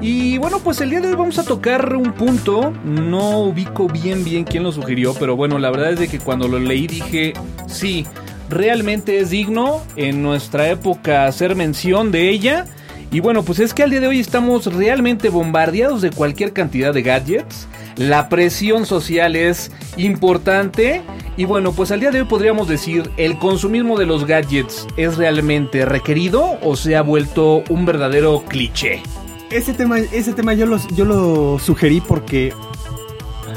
[0.00, 2.72] Y bueno, pues el día de hoy vamos a tocar un punto.
[2.82, 6.48] No ubico bien bien quién lo sugirió, pero bueno, la verdad es de que cuando
[6.48, 7.34] lo leí dije,
[7.66, 8.06] sí,
[8.48, 12.64] realmente es digno en nuestra época hacer mención de ella.
[13.10, 16.94] Y bueno, pues es que al día de hoy estamos realmente bombardeados de cualquier cantidad
[16.94, 17.68] de gadgets.
[17.96, 21.02] La presión social es importante.
[21.36, 25.16] Y bueno, pues al día de hoy podríamos decir, ¿el consumismo de los gadgets es
[25.16, 29.02] realmente requerido o se ha vuelto un verdadero cliché?
[29.50, 32.52] Ese tema, ese tema yo, lo, yo lo sugerí porque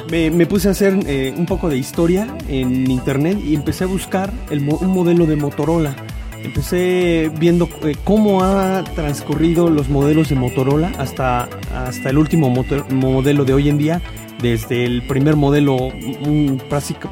[0.10, 4.32] me, puse a hacer eh, un poco de historia en internet y empecé a buscar
[4.50, 5.96] el un modelo de Motorola.
[6.44, 12.54] Empecé viendo eh, cómo ha transcurrido los modelos de Motorola hasta, hasta el último
[12.90, 14.02] modelo de hoy en día.
[14.42, 16.62] Desde el primer modelo, un-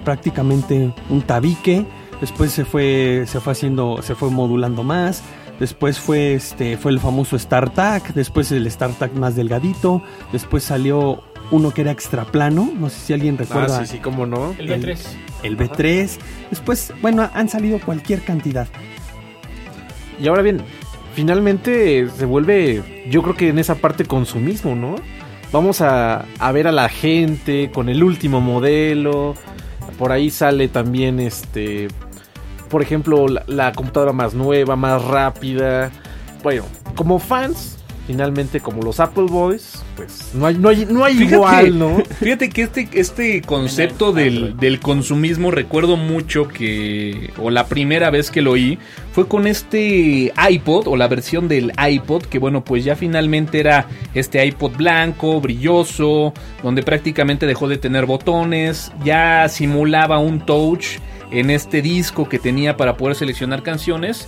[0.04, 1.86] prácticamente un tabique.
[2.22, 5.24] Después se fue, se fue haciendo, se fue modulando más.
[5.60, 10.02] Después fue este fue el famoso StarTAC, después el StarTAC más delgadito,
[10.34, 14.00] después salió uno que era extra plano, no sé si alguien recuerda Ah, sí, sí,
[14.00, 14.54] cómo no.
[14.58, 14.98] El B3.
[15.44, 16.18] el B3.
[16.50, 18.68] Después, bueno, han salido cualquier cantidad.
[20.22, 20.62] Y ahora bien,
[21.14, 24.96] finalmente se vuelve, yo creo que en esa parte consumismo, ¿no?
[25.52, 29.36] Vamos a, a ver a la gente con el último modelo.
[29.98, 31.88] Por ahí sale también este,
[32.70, 35.92] por ejemplo, la, la computadora más nueva, más rápida.
[36.44, 36.64] Bueno,
[36.96, 37.75] como fans,
[38.08, 42.04] finalmente como los Apple Boys, pues no hay, no hay, no hay Fíjate, igual, ¿no?
[42.20, 48.32] Fíjate que este, este concepto del, del consumismo recuerdo mucho que, o la primera vez
[48.32, 48.78] que lo oí,
[49.12, 53.88] fue con este iPod o la versión del iPod, que bueno, pues ya finalmente era
[54.14, 61.00] este iPod blanco, brilloso, donde prácticamente dejó de tener botones, ya simulaba un touch
[61.32, 64.28] en este disco que tenía para poder seleccionar canciones.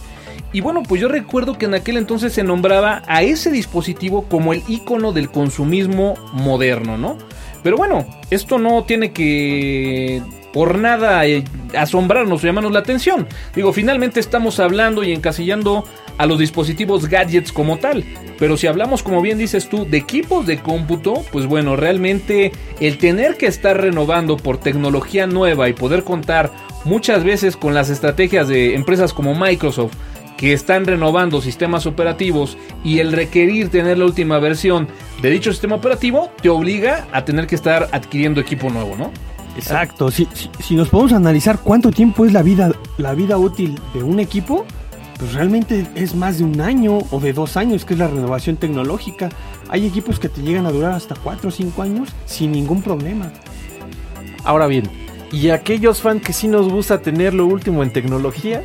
[0.53, 4.53] Y bueno, pues yo recuerdo que en aquel entonces se nombraba a ese dispositivo como
[4.53, 7.17] el icono del consumismo moderno, ¿no?
[7.63, 10.21] Pero bueno, esto no tiene que
[10.53, 11.43] por nada eh,
[11.77, 13.27] asombrarnos o llamarnos la atención.
[13.55, 15.83] Digo, finalmente estamos hablando y encasillando
[16.17, 18.03] a los dispositivos gadgets como tal.
[18.39, 22.97] Pero si hablamos, como bien dices tú, de equipos de cómputo, pues bueno, realmente el
[22.97, 26.51] tener que estar renovando por tecnología nueva y poder contar
[26.85, 29.93] muchas veces con las estrategias de empresas como Microsoft,
[30.37, 34.87] que están renovando sistemas operativos y el requerir tener la última versión
[35.21, 39.11] de dicho sistema operativo te obliga a tener que estar adquiriendo equipo nuevo, ¿no?
[39.57, 40.11] Exacto.
[40.11, 44.03] Si, si, si nos podemos analizar cuánto tiempo es la vida, la vida útil de
[44.03, 44.65] un equipo,
[45.17, 48.57] pues realmente es más de un año o de dos años, que es la renovación
[48.57, 49.29] tecnológica.
[49.69, 53.31] Hay equipos que te llegan a durar hasta cuatro o cinco años sin ningún problema.
[54.43, 54.89] Ahora bien,
[55.31, 58.63] y aquellos fans que sí nos gusta tener lo último en tecnología,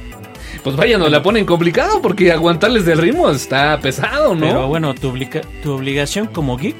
[0.63, 4.47] Pues vaya, nos la ponen complicado porque aguantarles del ritmo está pesado, ¿no?
[4.47, 6.77] Pero bueno, tu, obliga- tu obligación como geek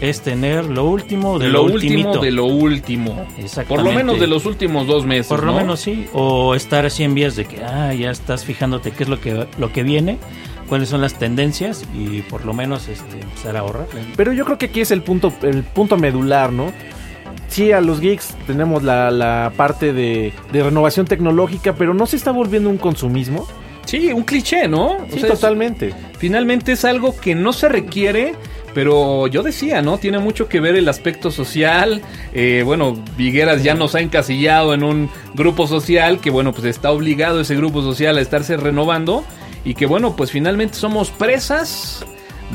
[0.00, 1.74] es tener lo último de lo lo, último
[2.10, 2.18] ultimito.
[2.20, 3.26] de lo último.
[3.38, 3.68] Exactamente.
[3.68, 5.26] Por lo menos de los últimos dos meses.
[5.26, 5.58] Por lo ¿no?
[5.58, 6.06] menos sí.
[6.12, 9.46] O estar así en vías de que ah, ya estás fijándote qué es lo que,
[9.58, 10.18] lo que viene,
[10.68, 13.86] cuáles son las tendencias y por lo menos este, empezar a ahorrar.
[14.16, 16.72] Pero yo creo que aquí es el punto, el punto medular, ¿no?
[17.48, 22.16] Sí, a los geeks tenemos la, la parte de, de renovación tecnológica, pero no se
[22.16, 23.46] está volviendo un consumismo.
[23.86, 24.88] Sí, un cliché, ¿no?
[24.92, 25.94] O Sí, es- totalmente.
[26.18, 28.34] finalmente es algo que no se requiere,
[28.74, 29.96] Pero yo decía, ¿no?
[29.98, 32.02] Tiene mucho que ver el aspecto social.
[32.34, 36.90] Eh, bueno, Vigueras ya nos ha encasillado en un grupo social que, bueno, pues está
[36.92, 39.24] obligado ese grupo social a estarse renovando.
[39.64, 42.04] Y que, bueno, pues finalmente somos presas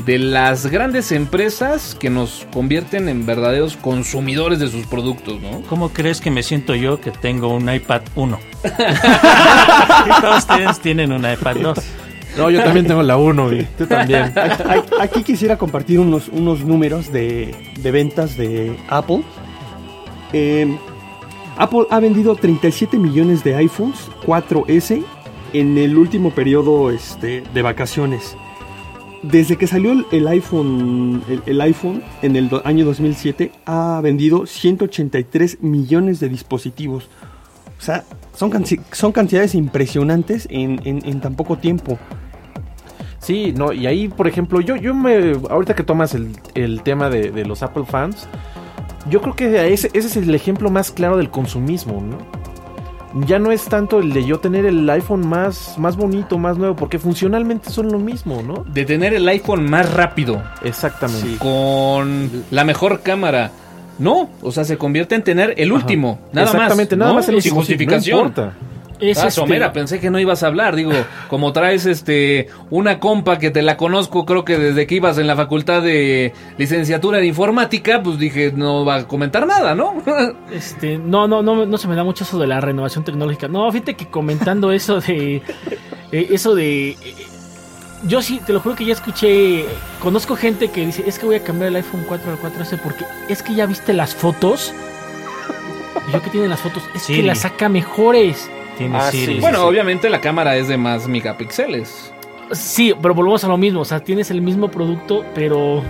[0.04, 5.62] de las grandes empresas que nos convierten en verdaderos consumidores de sus productos, ¿no?
[5.68, 8.38] ¿Cómo crees que me siento yo que tengo un iPad 1?
[8.64, 11.78] y todos ustedes tienen un iPad 2.
[12.36, 14.32] No, yo también tengo la 1 y tú también.
[15.00, 19.22] Aquí quisiera compartir unos, unos números de, de ventas de Apple.
[20.32, 20.76] Eh,
[21.56, 25.04] Apple ha vendido 37 millones de iPhones 4S
[25.52, 28.36] en el último periodo este, de vacaciones.
[29.30, 36.20] Desde que salió el, iPhone, el, iPhone en el año 2007 ha vendido 183 millones
[36.20, 37.08] de dispositivos.
[37.78, 38.04] O sea,
[38.34, 38.52] son,
[38.92, 41.98] son cantidades impresionantes en, tan poco tiempo.
[43.18, 45.32] Sí, no, y ahí, por ejemplo, yo, yo me.
[45.48, 48.28] Ahorita que tomas el, el tema de, de los Apple fans,
[49.08, 52.18] yo creo que ese, ese es el ejemplo más claro del consumismo, ¿no?
[53.26, 56.74] Ya no es tanto el de yo tener el iPhone más, más bonito, más nuevo,
[56.74, 58.64] porque funcionalmente son lo mismo, ¿no?
[58.72, 61.38] De tener el iPhone más rápido, Exactamente.
[61.38, 63.52] con la mejor cámara.
[64.00, 66.54] No, o sea, se convierte en tener el último, nada más.
[66.54, 67.16] Exactamente, nada ¿no?
[67.16, 68.18] más el Sin último, sí, justificación.
[68.18, 68.52] No importa.
[69.00, 70.76] Es ah, este- Somera, pensé que no ibas a hablar.
[70.76, 70.92] Digo,
[71.28, 75.26] como traes este una compa que te la conozco, creo que desde que ibas en
[75.26, 79.94] la facultad de licenciatura en informática, pues dije, no va a comentar nada, ¿no?
[80.52, 83.48] Este, no, no, no, no se me da mucho eso de la renovación tecnológica.
[83.48, 85.42] No, fíjate que comentando eso de.
[86.12, 86.90] eh, eso de.
[86.90, 86.96] eh,
[88.06, 89.64] yo sí, te lo juro que ya escuché.
[90.00, 93.04] Conozco gente que dice: Es que voy a cambiar el iPhone 4 al 4S porque
[93.28, 94.72] es que ya viste las fotos.
[96.08, 97.14] Y yo que tiene las fotos, es Sí.
[97.16, 98.48] que las saca mejores.
[98.78, 99.34] Tiene Ah, Siri.
[99.34, 99.40] sí.
[99.40, 102.12] bueno, obviamente la cámara es de más megapíxeles.
[102.52, 103.80] Sí, pero volvemos a lo mismo.
[103.80, 105.82] O sea, tienes el mismo producto, pero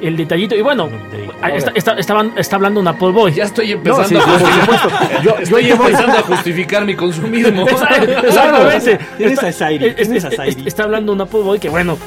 [0.00, 0.54] el detallito.
[0.56, 0.88] Y bueno,
[1.74, 3.32] está, está- está hablando un Apple Boy.
[3.32, 4.78] Ya estoy No, empezando sí, a por justificar.
[4.80, 5.22] supuesto.
[5.22, 7.66] Yo, yo Estoy llevo empezando a justificar mi consumismo.
[8.24, 8.98] Exactamente.
[9.18, 9.42] Tienes
[10.24, 10.46] Está-.
[10.46, 11.98] Está hablando un Apple Boy que, bueno,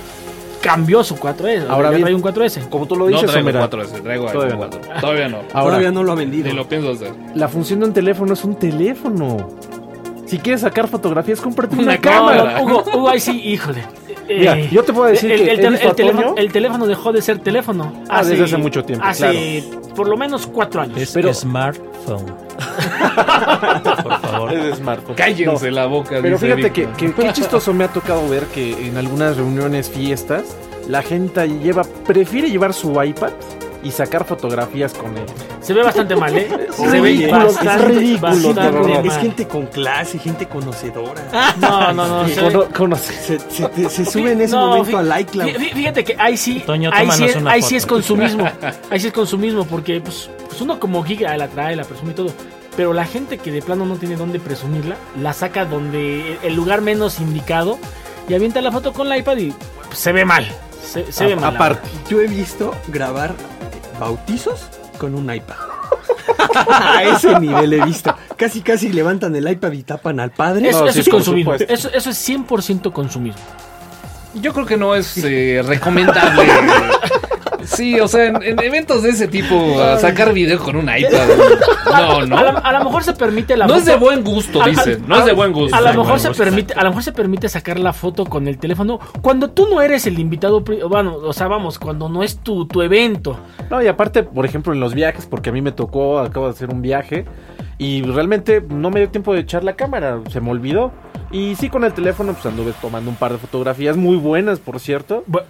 [0.61, 1.61] cambió su 4S.
[1.63, 2.69] Ahora Ahora bien, trae un 4S.
[2.69, 4.79] como tú lo No dices, traigo Somera, 4S, traigo Todavía iPhone no.
[4.79, 5.01] 4.
[5.01, 5.37] Todavía no.
[5.53, 6.47] Ahora, Todavía no lo ha vendido.
[6.49, 7.11] Ni lo pienso hacer.
[7.35, 9.49] la función de un teléfono es un teléfono.
[10.25, 12.37] Si quieres sacar fotografías, cómprate una, Una cámara.
[12.55, 12.61] cámara.
[12.63, 13.83] Hugo, Hugo, ahí sí, híjole.
[14.29, 17.11] Eh, yo te puedo decir el, que el visto el a teléfono, el teléfono dejó
[17.11, 17.91] de ser teléfono.
[18.07, 19.65] Ah, desde hace mucho tiempo, Hace
[19.97, 20.97] por lo menos cuatro años.
[20.97, 22.25] Es Pero- smartphone.
[24.03, 24.53] Por favor.
[24.53, 25.15] Es de smartphone.
[25.15, 26.19] Cállense No, la boca.
[26.21, 29.89] Pero dice fíjate que, que qué chistoso me ha tocado ver que en algunas reuniones,
[29.89, 30.43] fiestas,
[30.87, 33.31] la gente lleva, prefiere llevar su iPad
[33.83, 35.25] y sacar fotografías con él.
[35.61, 36.47] Se ve bastante mal, ¿eh?
[36.75, 39.07] Se ve ridículo, es ridículo, bastante.
[39.07, 41.21] Es gente con clase, gente conocedora.
[41.59, 42.27] No, no, no.
[42.29, 45.21] se ve- Cono- conoce- Se, se- te- se sube en ese No, momento fí- al
[45.21, 45.49] iCloud.
[45.49, 48.43] fí- Fíjate que ahí sí, Toño, ahí, sí es, ahí sí es consumismo.
[48.89, 52.15] Ahí sí es consumismo porque pues, pues uno como giga la trae, la presume y
[52.15, 52.31] todo.
[52.75, 56.81] Pero la gente que de plano no tiene dónde presumirla, la saca donde el lugar
[56.81, 57.77] menos indicado
[58.27, 59.53] y avienta la foto con la iPad y
[59.87, 60.47] pues, se ve mal.
[60.83, 61.55] Se, se ve mal.
[61.55, 61.87] aparte.
[62.09, 63.33] Yo he visto grabar
[63.99, 64.67] bautizos
[64.97, 65.55] con un iPad.
[66.69, 68.15] A ese nivel he visto.
[68.37, 70.69] Casi, casi levantan el iPad y tapan al padre.
[70.69, 71.53] Eso, No, eso sí, es consumismo.
[71.53, 73.41] Eso, eso es 100% consumismo.
[74.35, 76.47] Yo creo que no es eh, recomendable.
[77.65, 81.11] Sí, o sea, en, en eventos de ese tipo, a sacar video con un iPad.
[81.85, 82.37] No, no.
[82.37, 83.79] A, la- a lo mejor se permite la No foto.
[83.79, 85.03] es de buen gusto, A- dicen.
[85.07, 85.75] No es de buen gusto.
[85.75, 86.43] A lo mejor se gusto.
[86.43, 89.81] permite, a lo mejor se permite sacar la foto con el teléfono cuando tú no
[89.81, 93.37] eres el invitado, bueno, o sea, vamos, cuando no es tu, tu evento.
[93.69, 96.51] No, y aparte, por ejemplo, en los viajes, porque a mí me tocó, acabo de
[96.53, 97.25] hacer un viaje
[97.77, 100.91] y realmente no me dio tiempo de echar la cámara, se me olvidó.
[101.33, 104.79] Y sí, con el teléfono, pues anduve tomando un par de fotografías muy buenas, por
[104.79, 105.23] cierto.
[105.27, 105.43] Bu-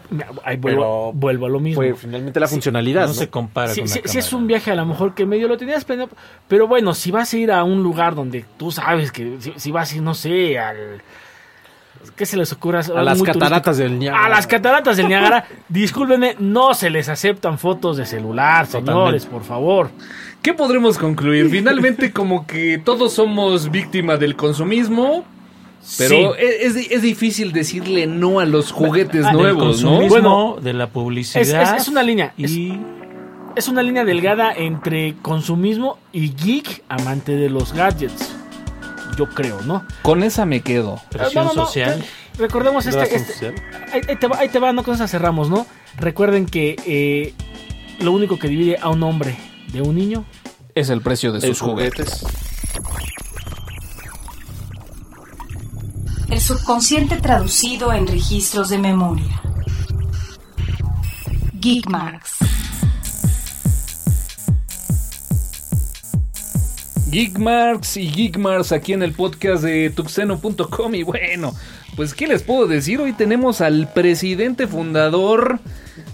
[0.45, 1.81] ahí vuelvo, Pero vuelvo a lo mismo.
[1.81, 3.01] Fue finalmente la funcionalidad.
[3.01, 3.13] No ¿no?
[3.13, 5.57] se compara Si, con si- si es un viaje a lo mejor que medio lo
[5.57, 6.09] tenías planeado,
[6.47, 9.71] pero bueno, si vas a ir a un lugar donde tú sabes que si, si
[9.71, 11.01] vas a ir, no sé, al...
[12.15, 12.79] ¿Qué se les ocurre?
[12.79, 14.25] A las cataratas del Niágara.
[14.25, 19.43] A las cataratas del Niágara, discúlpenme, no se les aceptan fotos de celular, señores, por
[19.43, 19.89] favor.
[20.41, 21.49] ¿Qué podremos concluir?
[21.49, 25.25] Finalmente, como que todos somos víctimas del consumismo.
[25.97, 26.39] Pero Sí.
[26.39, 30.07] es, es- es difícil decirle no a los juguetes Ah, nuevos, ¿no?
[30.07, 31.41] Bueno, de la publicidad.
[31.41, 32.79] es- es- es una línea, Y
[33.55, 38.31] Es una línea delgada entre consumismo y geek amante de los gadgets.
[39.15, 39.85] Yo creo, ¿no?
[40.01, 40.99] Con esa me quedo.
[41.11, 41.99] presión No, no, no, social.
[41.99, 43.53] re- Recordemos este, este-
[43.91, 45.67] ahí, ahí te va, ahí te va, no con esa cerramos, ¿no?
[45.97, 47.35] Recuerden que eh,
[47.99, 49.37] lo único que divide a un hombre
[49.71, 50.25] de un niño
[50.73, 52.25] Es el precio de sus Sus juguetes.
[56.33, 59.39] El subconsciente traducido en registros de memoria.
[61.59, 62.37] Geekmarks.
[67.11, 71.53] Geekmarks y Geekmars aquí en el podcast de tuxeno.com y bueno,
[71.95, 75.59] pues qué les puedo decir, hoy tenemos al presidente fundador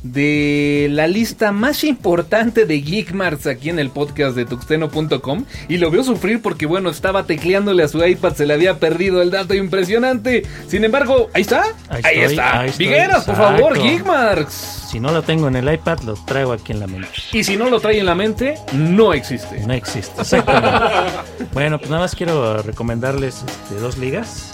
[0.03, 5.91] de la lista más importante de Geekmarks aquí en el podcast de tuxteno.com y lo
[5.91, 9.53] veo sufrir porque bueno, estaba tecleándole a su iPad, se le había perdido el dato
[9.53, 10.43] impresionante.
[10.67, 11.63] Sin embargo, ahí está.
[11.89, 12.59] Ahí Ahí, estoy, está.
[12.61, 13.83] ahí estoy, Vigueras, por favor, exacto.
[13.83, 14.53] Geekmarks.
[14.89, 17.09] Si no lo tengo en el iPad, lo traigo aquí en la mente.
[17.31, 19.59] Y si no lo trae en la mente, no existe.
[19.67, 20.19] No existe.
[20.21, 20.79] exactamente.
[21.53, 24.51] bueno, pues nada más quiero recomendarles este, dos ligas.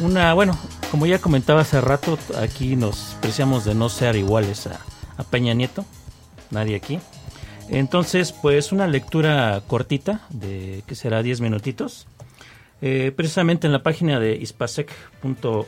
[0.00, 0.58] Una, bueno,
[0.94, 4.78] como ya comentaba hace rato, aquí nos preciamos de no ser iguales a,
[5.16, 5.84] a Peña Nieto.
[6.52, 7.00] Nadie aquí.
[7.68, 12.06] Entonces, pues una lectura cortita, de que será 10 minutitos.
[12.80, 15.66] eh, precisamente en la página de ispasec.com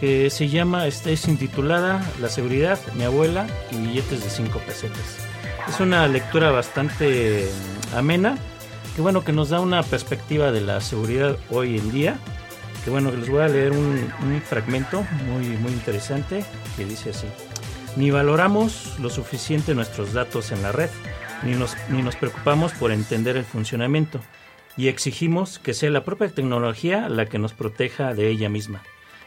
[0.00, 5.18] que se llama, esta es intitulada La seguridad, mi abuela y billetes de 5 pesetas.
[5.68, 7.46] Es una lectura bastante
[7.92, 8.38] mm, amena,
[8.96, 12.18] que bueno, que nos da una perspectiva de la seguridad hoy en día.
[12.86, 16.44] Bueno, les voy a leer un, un fragmento muy, muy interesante
[16.76, 17.26] que dice así.
[17.96, 20.90] Ni valoramos lo suficiente nuestros datos en la red,
[21.42, 24.20] ni nos, ni nos preocupamos por entender el funcionamiento,
[24.76, 28.82] y exigimos que sea la propia tecnología la que nos proteja de ella misma.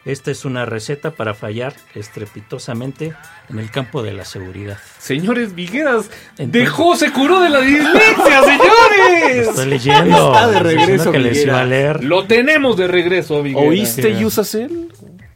[0.07, 3.13] Esta es una receta para fallar estrepitosamente
[3.49, 4.77] en el campo de la seguridad.
[4.99, 9.47] Señores Vigueras, Entonces- dejó, se curó de la dislexia, señores.
[9.49, 10.33] Estoy leyendo.
[10.33, 12.03] Está de regreso, que les iba a leer.
[12.03, 13.69] Lo tenemos de regreso, Vigueras.
[13.69, 14.25] ¿Oíste Sí.
[14.25, 14.89] Usacell?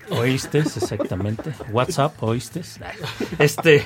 [0.09, 0.59] ¿Oíste?
[0.59, 1.51] Exactamente.
[1.71, 2.61] WhatsApp, ¿oíste?
[3.39, 3.85] Este,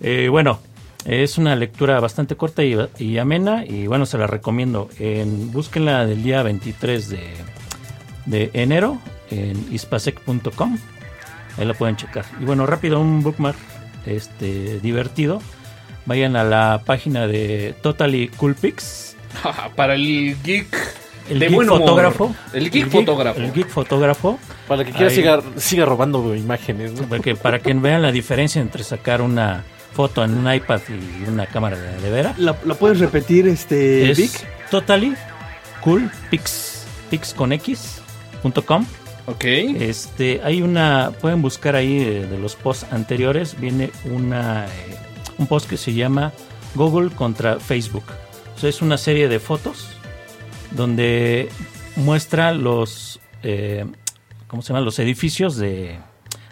[0.00, 0.60] eh, bueno,
[1.04, 4.88] es una lectura bastante corta y, y amena y bueno, se la recomiendo.
[4.98, 7.34] En, búsquenla del día 23 de,
[8.28, 8.98] de enero
[9.30, 10.78] en ispasec.com.
[11.58, 12.24] Ahí la pueden checar.
[12.40, 13.56] Y bueno, rápido, un bookmark
[14.06, 15.42] este, divertido.
[16.06, 19.16] Vayan a la página de Totally Cool Pics.
[19.76, 20.68] Para el geek
[21.28, 21.80] El de geek buen humor.
[21.80, 22.34] fotógrafo.
[22.52, 23.40] El geek fotógrafo.
[23.40, 24.38] El geek fotógrafo.
[24.66, 26.92] Para que quiera siga, siga robando imágenes.
[26.92, 27.08] ¿no?
[27.08, 31.46] Porque para que vean la diferencia entre sacar una foto en un iPad y una
[31.46, 32.34] cámara de, de vera.
[32.38, 34.46] ¿La, la puedes repetir, este, es Vic?
[34.70, 35.14] totally
[35.80, 37.97] cool pix, pix con x
[38.66, 38.86] com.
[39.26, 39.44] Ok.
[39.44, 44.96] Este, hay una, pueden buscar ahí eh, de los posts anteriores, viene una, eh,
[45.36, 46.32] un post que se llama
[46.74, 48.04] Google contra Facebook.
[48.56, 49.88] O sea, es una serie de fotos
[50.70, 51.48] donde
[51.96, 53.84] muestra los, eh,
[54.46, 54.84] ¿cómo se llama?
[54.84, 55.98] Los edificios de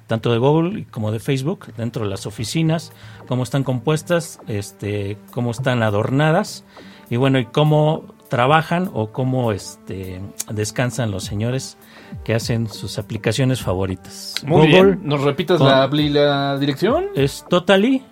[0.06, 2.92] tanto de Google como de Facebook dentro de las oficinas,
[3.26, 6.64] cómo están compuestas, este, cómo están adornadas
[7.10, 10.20] y bueno, y cómo trabajan o cómo este,
[10.52, 11.78] descansan los señores
[12.24, 14.34] que hacen sus aplicaciones favoritas.
[14.44, 15.00] Muy Google bien.
[15.04, 17.06] ¿Nos repitas con- la, la dirección?
[17.14, 18.02] es totally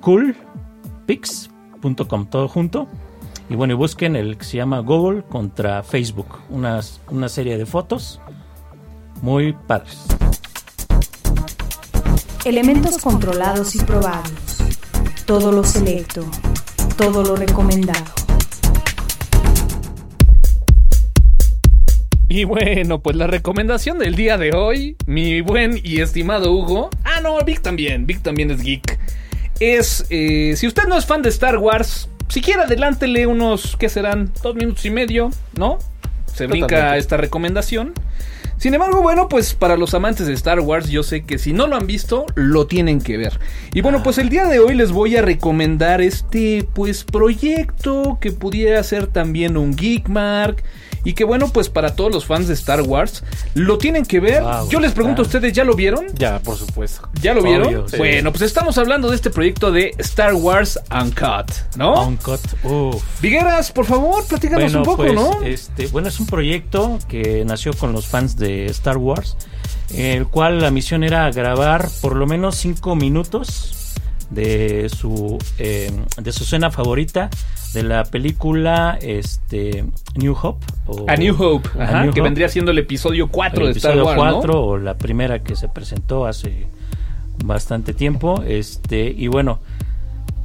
[0.00, 2.86] coolpix.com, todo junto.
[3.48, 7.64] Y bueno, y busquen el que se llama Google contra Facebook, unas, una serie de
[7.66, 8.20] fotos
[9.22, 10.04] muy padres.
[12.44, 14.30] Elementos controlados y probados.
[15.26, 16.24] Todo lo selecto.
[16.96, 18.04] Todo lo recomendado.
[22.28, 26.90] Y bueno, pues la recomendación del día de hoy, mi buen y estimado Hugo.
[27.04, 28.06] Ah, no, Vic también.
[28.06, 28.98] Vic también es geek.
[29.60, 34.32] Es, eh, si usted no es fan de Star Wars, siquiera adelántele unos, ¿qué serán?
[34.42, 35.78] Dos minutos y medio, ¿no?
[36.26, 36.98] Se brinca Totalmente.
[36.98, 37.94] esta recomendación.
[38.58, 41.66] Sin embargo, bueno, pues para los amantes de Star Wars, yo sé que si no
[41.66, 43.38] lo han visto, lo tienen que ver.
[43.72, 48.32] Y bueno, pues el día de hoy les voy a recomendar este, pues, proyecto que
[48.32, 50.64] pudiera ser también un Geekmark.
[51.06, 53.22] Y que bueno, pues para todos los fans de Star Wars,
[53.54, 54.42] lo tienen que ver.
[54.42, 56.06] Wow, yo les pregunto a ustedes, ¿ya lo vieron?
[56.16, 57.08] Ya, por supuesto.
[57.22, 57.88] ¿Ya lo vieron?
[57.88, 57.96] Sí.
[57.96, 62.08] Bueno, pues estamos hablando de este proyecto de Star Wars Uncut, ¿no?
[62.08, 63.04] Uncut, uff.
[63.22, 65.42] Vigueras, por favor, platícanos un poco, pues, ¿no?
[65.42, 69.36] Este, bueno, es un proyecto que nació con los fans de Star Wars,
[69.94, 73.75] el cual la misión era grabar por lo menos cinco minutos
[74.30, 77.30] de su eh, de su escena favorita
[77.74, 79.84] de la película este
[80.16, 82.28] New Hope o A New Hope, A ajá, New que Hope.
[82.28, 84.60] vendría siendo el episodio 4 el de Star Wars, 4 ¿no?
[84.60, 86.66] o la primera que se presentó hace
[87.44, 89.60] bastante tiempo este y bueno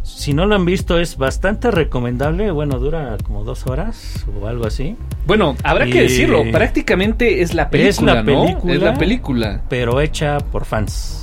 [0.03, 4.65] si no lo han visto es bastante recomendable bueno dura como dos horas o algo
[4.67, 8.25] así Bueno, habrá que decirlo, prácticamente es la película, Es la ¿no?
[8.43, 8.73] película.
[8.73, 9.61] Es la película.
[9.69, 11.20] pero hecha por fans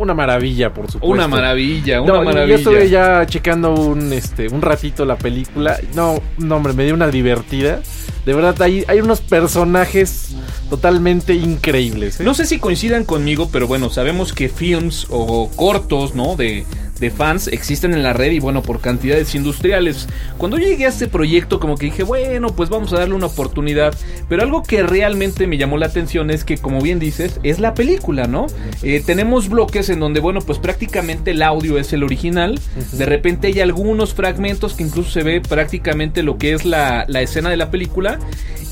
[0.00, 1.06] Una maravilla, por supuesto.
[1.06, 2.46] Una maravilla, una No, maravilla.
[2.46, 5.78] Yo estuve ya checando un, este, un ratito la película.
[5.94, 7.82] No, no, hombre, me dio una divertida.
[8.24, 10.34] De verdad, hay, hay unos personajes
[10.70, 12.18] totalmente increíbles.
[12.18, 12.24] ¿eh?
[12.24, 16.34] No sé si coincidan conmigo, pero bueno, sabemos que films o cortos, ¿no?
[16.34, 16.64] De,
[17.00, 20.06] de fans existen en la red y bueno, por cantidades industriales.
[20.38, 23.26] Cuando yo llegué a este proyecto como que dije, bueno, pues vamos a darle una
[23.26, 23.94] oportunidad.
[24.28, 27.74] Pero algo que realmente me llamó la atención es que, como bien dices, es la
[27.74, 28.46] película, ¿no?
[28.82, 32.60] Eh, tenemos bloques en donde, bueno, pues prácticamente el audio es el original.
[32.92, 37.22] De repente hay algunos fragmentos que incluso se ve prácticamente lo que es la, la
[37.22, 38.18] escena de la película.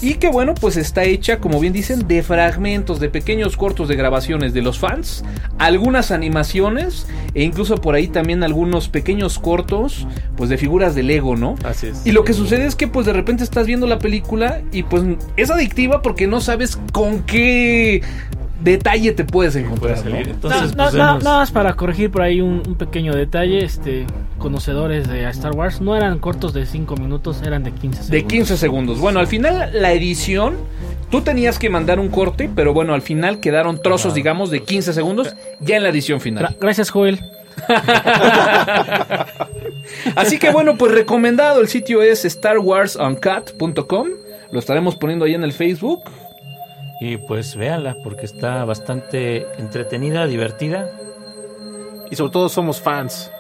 [0.01, 3.97] Y que bueno, pues está hecha, como bien dicen, de fragmentos, de pequeños cortos de
[3.97, 5.25] grabaciones de los fans,
[5.59, 11.37] algunas animaciones e incluso por ahí también algunos pequeños cortos, pues de figuras de Lego,
[11.37, 11.55] ¿no?
[11.63, 12.05] Así es.
[12.05, 15.05] Y lo que sucede es que pues de repente estás viendo la película y pues
[15.37, 18.03] es adictiva porque no sabes con qué
[18.61, 20.05] detalle te puedes encontrar.
[20.05, 20.17] ¿no?
[20.17, 23.15] Entonces, No, pues, no, no, vemos- nada más para corregir por ahí un, un pequeño
[23.15, 24.05] detalle, este,
[24.39, 28.11] conocedores de Star Wars, no eran cortos de 5 minutos, eran de 15 segundos.
[28.11, 28.99] De 15 segundos.
[28.99, 30.57] Bueno, al final la edición,
[31.09, 34.93] tú tenías que mandar un corte, pero bueno, al final quedaron trozos, digamos, de 15
[34.93, 36.57] segundos ya en la edición final.
[36.61, 37.21] gracias, Joel.
[40.17, 44.09] Así que bueno, pues recomendado, el sitio es starwarsuncut.com.
[44.51, 46.03] Lo estaremos poniendo ahí en el Facebook.
[47.01, 50.91] Y pues véanla, porque está bastante entretenida, divertida.
[52.11, 53.31] Y sobre todo somos fans.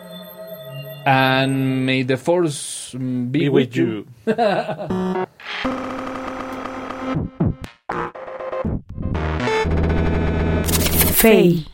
[1.04, 4.04] And may the force be, Be with with you.
[4.26, 4.34] you.
[11.14, 11.64] Fey.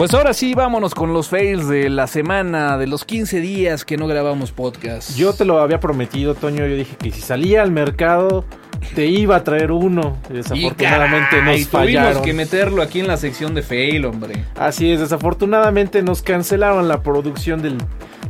[0.00, 3.98] Pues ahora sí, vámonos con los fails de la semana, de los 15 días que
[3.98, 5.14] no grabamos podcast.
[5.14, 6.66] Yo te lo había prometido, Toño.
[6.66, 8.46] Yo dije que si salía al mercado
[8.94, 10.16] te iba a traer uno.
[10.30, 12.22] Y Desafortunadamente caray, nos tuvimos fallaron.
[12.22, 14.42] que meterlo aquí en la sección de fail, hombre.
[14.56, 17.76] Así es, desafortunadamente nos cancelaron la producción del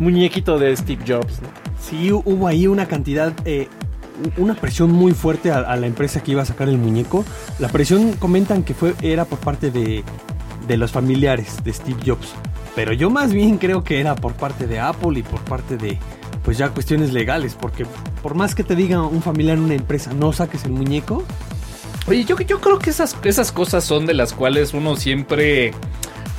[0.00, 1.40] muñequito de Steve Jobs.
[1.40, 1.48] ¿no?
[1.80, 3.68] Sí, hu- hubo ahí una cantidad, eh,
[4.38, 7.24] una presión muy fuerte a, a la empresa que iba a sacar el muñeco.
[7.60, 10.02] La presión comentan que fue era por parte de,
[10.66, 12.32] de los familiares de Steve Jobs.
[12.74, 15.98] Pero yo más bien creo que era por parte de Apple y por parte de,
[16.44, 17.56] pues ya cuestiones legales.
[17.60, 17.84] Porque
[18.22, 21.24] por más que te diga un familiar en una empresa, no saques el muñeco,
[22.06, 25.72] Oye, yo, yo creo que esas, esas cosas son de las cuales uno siempre...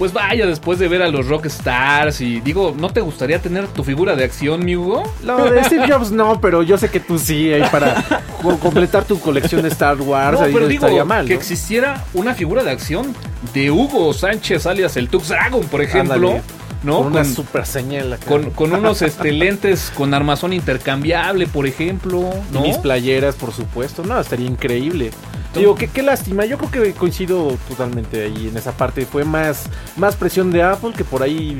[0.01, 3.83] Pues vaya, después de ver a los rockstars y digo, ¿no te gustaría tener tu
[3.83, 5.03] figura de acción, mi Hugo?
[5.23, 8.03] Lo de Steve Jobs no, pero yo sé que tú sí, ahí para
[8.41, 10.39] co- completar tu colección de Star Wars.
[10.39, 11.27] No, ahí pero no digo estaría mal.
[11.27, 13.13] que existiera una figura de acción
[13.53, 16.41] de Hugo Sánchez alias el Tux Dragon, por ejemplo, Ándale.
[16.81, 16.97] ¿no?
[16.97, 18.25] Con una Con, super señal acá.
[18.25, 22.61] con- con unos este, lentes con armazón intercambiable, por ejemplo, Y ¿no?
[22.61, 24.03] mis playeras, por supuesto.
[24.03, 25.11] No, estaría increíble.
[25.55, 26.45] Digo, qué, qué lástima.
[26.45, 29.05] Yo creo que coincido totalmente ahí en esa parte.
[29.05, 29.65] Fue más,
[29.97, 31.57] más presión de Apple que por ahí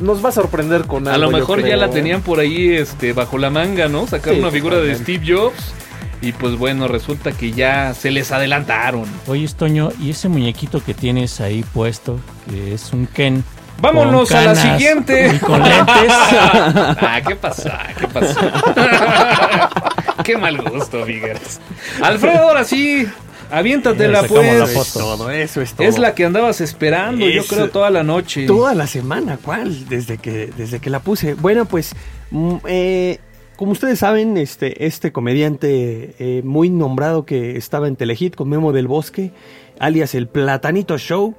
[0.00, 1.26] nos va a sorprender con A algo.
[1.26, 4.06] lo yo mejor ya la tenían por ahí este, bajo la manga, ¿no?
[4.06, 4.94] Sacar Sí, una figura de.
[4.96, 5.74] Steve Jobs.
[6.20, 9.04] Y pues bueno, resulta que ya se les adelantaron.
[9.26, 12.18] Oye, Toño, ¿y ese muñequito que tienes ahí puesto,
[12.48, 13.44] que es un Ken?
[13.80, 15.32] Vámonos a la siguiente.
[15.34, 15.86] Y con lentes.
[16.08, 17.80] ah, ¿qué pasa?
[17.98, 19.70] ¿Qué pasa?
[20.24, 21.60] Qué mal gusto, Figueres.
[22.02, 23.06] Alfredo, ahora sí,
[23.50, 24.74] aviéntatela sacamos la pues.
[24.74, 25.16] foto.
[25.16, 25.86] todo eso es todo.
[25.86, 28.46] Es la que andabas esperando, yo creo, toda la noche.
[28.46, 29.88] Toda la semana, ¿cuál?
[29.88, 31.34] Desde que, desde que la puse.
[31.34, 31.94] Bueno, pues,
[32.30, 33.18] mm, eh,
[33.56, 38.72] como ustedes saben, este, este comediante eh, muy nombrado que estaba en Telehit con Memo
[38.72, 39.32] del Bosque,
[39.78, 41.34] alias el Platanito Show,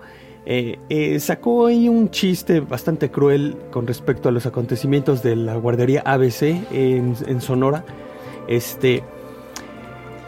[0.46, 5.56] eh, eh, sacó ahí un chiste bastante cruel con respecto a los acontecimientos de la
[5.56, 7.84] guardería ABC en, en Sonora.
[8.48, 9.04] Este.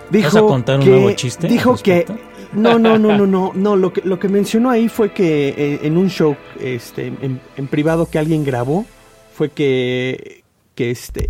[0.10, 2.06] Dijo ¿Vas a contar un que, nuevo chiste Dijo que
[2.54, 3.76] no, no, no, no, no, no.
[3.76, 7.68] Lo que, lo que mencionó ahí fue que eh, en un show, este, en, en
[7.68, 8.86] privado que alguien grabó,
[9.34, 10.44] fue que,
[10.74, 11.30] que este,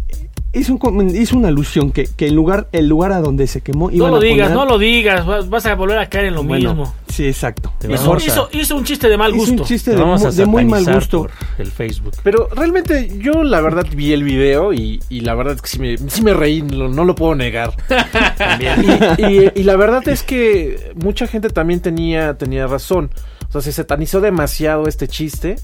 [0.53, 3.89] hizo, un hizo una alusión que, que el lugar, el lugar a donde se quemó,
[3.89, 6.33] No iban lo a digas, poner- no lo digas, vas, a volver a caer en
[6.35, 6.93] lo Bueno, mismo.
[7.07, 7.73] Sí, exacto.
[7.89, 9.61] Hizo, a- hizo- hizo un chiste de mal Hizo gusto.
[9.63, 11.21] un chiste Te de, vamos mu- a de muy mal gusto.
[11.23, 12.13] por el Facebook.
[12.23, 15.79] Pero realmente yo la verdad vi el video y, y la verdad es que sí
[15.79, 17.73] me, sí me reí, no, no lo puedo negar.
[19.17, 23.09] Y, y- y la verdad es que mucha gente también tenía, tenía razón.
[23.49, 25.55] O sea, se satanizó demasiado este chiste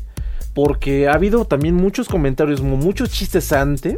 [0.53, 3.97] porque ha habido también muchos comentarios, mu- muchos chistes antes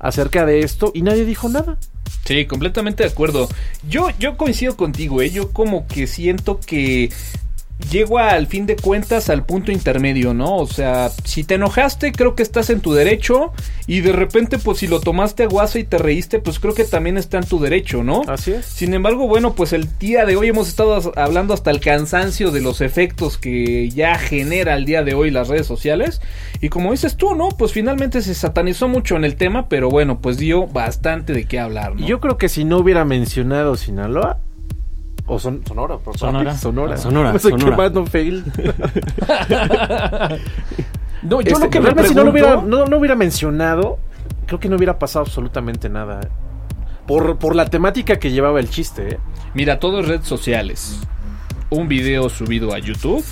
[0.00, 1.78] acerca de esto y nadie dijo nada.
[2.24, 3.48] Sí, completamente de acuerdo.
[3.88, 5.30] Yo, yo coincido contigo, ¿eh?
[5.30, 7.12] Yo como que siento que
[7.90, 10.56] llego al fin de cuentas al punto intermedio, ¿no?
[10.56, 13.52] O sea, si te enojaste, creo que estás en tu derecho.
[13.86, 16.84] Y de repente, pues si lo tomaste a guasa y te reíste, pues creo que
[16.84, 18.22] también está en tu derecho, ¿no?
[18.28, 18.66] Así es.
[18.66, 22.60] Sin embargo, bueno, pues el día de hoy hemos estado hablando hasta el cansancio de
[22.60, 26.20] los efectos que ya genera el día de hoy las redes sociales.
[26.60, 27.48] Y como dices tú, ¿no?
[27.48, 31.58] Pues finalmente se satanizó mucho en el tema, pero bueno, pues dio bastante de qué
[31.58, 32.06] hablar, ¿no?
[32.06, 34.38] Yo creo que si no hubiera mencionado Sinaloa,
[35.30, 36.56] o son, Sonora, por Sonora.
[36.56, 36.96] Sonora.
[36.96, 37.70] Sonora, Me estoy Sonora.
[37.76, 38.44] quemando, fail.
[41.22, 43.98] No, yo Este, lo que me realmente si no lo, hubiera, no, no hubiera mencionado,
[44.46, 46.20] creo que no hubiera pasado absolutamente nada.
[46.22, 46.28] ¿eh?
[47.06, 49.18] Por, por la temática que llevaba el chiste, ¿eh?
[49.52, 50.98] Mira, todo es redes sociales.
[51.68, 53.22] Un video subido a YouTube.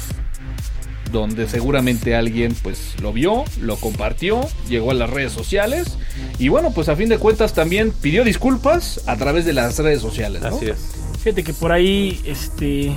[1.10, 5.96] Donde seguramente alguien pues lo vio, lo compartió, llegó a las redes sociales.
[6.38, 10.02] Y bueno, pues a fin de cuentas también pidió disculpas a través de las redes
[10.02, 10.42] sociales.
[10.42, 10.48] ¿no?
[10.48, 11.07] Así es.
[11.22, 12.92] Fíjate que por ahí, este.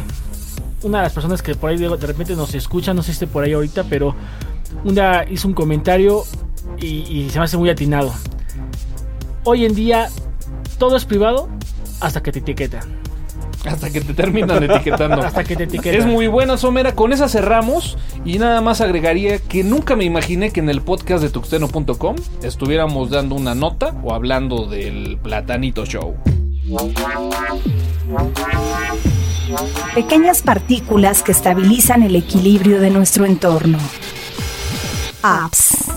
[0.83, 3.11] Una de las personas que por ahí de, de repente nos escucha, no sé si
[3.11, 4.15] esté por ahí ahorita, pero
[4.83, 6.23] un día hizo un comentario
[6.79, 8.11] y, y se me hace muy atinado.
[9.43, 10.09] Hoy en día
[10.79, 11.49] todo es privado
[11.99, 13.01] hasta que te etiquetan.
[13.65, 15.21] Hasta que te terminan etiquetando.
[15.21, 15.99] Hasta que te etiquetan.
[15.99, 16.95] Es muy buena, Somera.
[16.95, 17.97] Con esa cerramos.
[18.25, 23.09] Y nada más agregaría que nunca me imaginé que en el podcast de tuxteno.com estuviéramos
[23.11, 26.15] dando una nota o hablando del Platanito Show.
[29.95, 33.79] Pequeñas partículas que estabilizan el equilibrio de nuestro entorno.
[35.23, 35.91] Apps.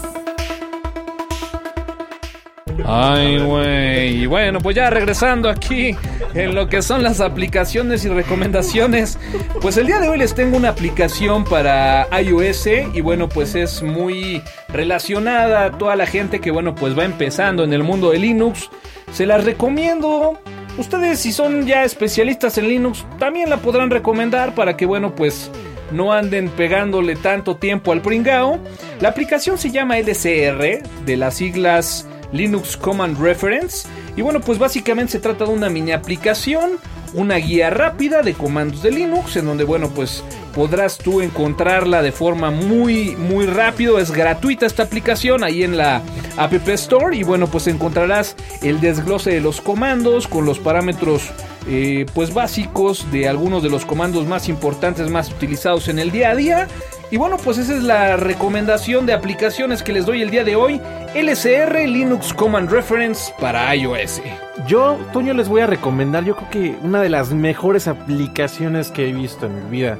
[2.84, 4.22] Ay, güey.
[4.22, 5.94] Y bueno, pues ya regresando aquí
[6.34, 9.18] en lo que son las aplicaciones y recomendaciones.
[9.60, 13.82] Pues el día de hoy les tengo una aplicación para iOS y bueno, pues es
[13.82, 18.18] muy relacionada a toda la gente que bueno, pues va empezando en el mundo de
[18.18, 18.70] Linux.
[19.12, 20.38] Se las recomiendo.
[20.76, 25.50] Ustedes si son ya especialistas en Linux, también la podrán recomendar para que bueno, pues
[25.92, 28.58] no anden pegándole tanto tiempo al pringao.
[29.00, 33.88] La aplicación se llama LCR, de las siglas Linux Command Reference.
[34.16, 36.72] Y bueno, pues básicamente se trata de una mini aplicación,
[37.14, 42.12] una guía rápida de comandos de Linux, en donde bueno, pues podrás tú encontrarla de
[42.12, 43.98] forma muy, muy rápido.
[43.98, 46.02] Es gratuita esta aplicación ahí en la
[46.36, 47.16] App Store.
[47.16, 51.30] Y bueno, pues encontrarás el desglose de los comandos con los parámetros
[51.66, 56.30] eh, pues básicos de algunos de los comandos más importantes, más utilizados en el día
[56.30, 56.68] a día.
[57.10, 60.56] Y bueno, pues esa es la recomendación de aplicaciones que les doy el día de
[60.56, 60.80] hoy.
[61.14, 64.22] LCR Linux Command Reference para iOS.
[64.66, 69.08] Yo, Toño, les voy a recomendar, yo creo que una de las mejores aplicaciones que
[69.08, 69.98] he visto en mi vida.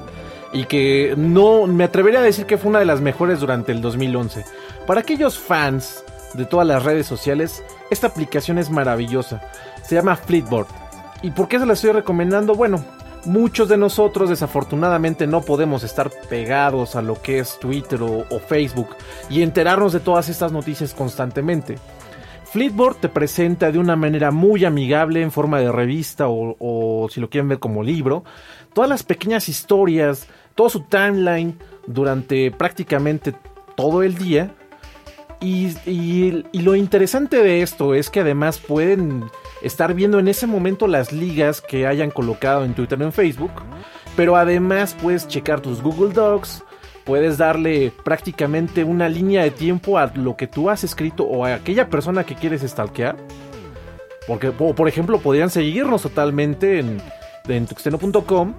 [0.52, 3.80] Y que no, me atrevería a decir que fue una de las mejores durante el
[3.80, 4.44] 2011.
[4.86, 9.42] Para aquellos fans de todas las redes sociales, esta aplicación es maravillosa.
[9.82, 10.68] Se llama Flipboard.
[11.22, 12.54] ¿Y por qué se la estoy recomendando?
[12.54, 12.84] Bueno,
[13.26, 18.88] muchos de nosotros desafortunadamente no podemos estar pegados a lo que es Twitter o, Facebook
[19.30, 21.78] y enterarnos de todas estas noticias constantemente.
[22.52, 27.28] Flipboard te presenta de una manera muy amigable en forma de revista o, si lo
[27.28, 28.24] quieren ver como libro,
[28.72, 33.34] todas las pequeñas historias, todo su timeline durante prácticamente
[33.76, 34.54] todo el día.
[35.40, 39.24] Y lo interesante de esto es que además pueden
[39.64, 43.50] estar viendo en ese momento las ligas que hayan colocado en Twitter o en Facebook.
[44.16, 46.62] Pero además puedes checar tus Google Docs,
[47.04, 51.54] puedes darle prácticamente una línea de tiempo a lo que tú has escrito o a
[51.54, 53.16] aquella persona que quieres stalkear.
[54.26, 56.98] Porque, po- por ejemplo, podrían seguirnos totalmente en,
[57.48, 58.54] en tuxteno.com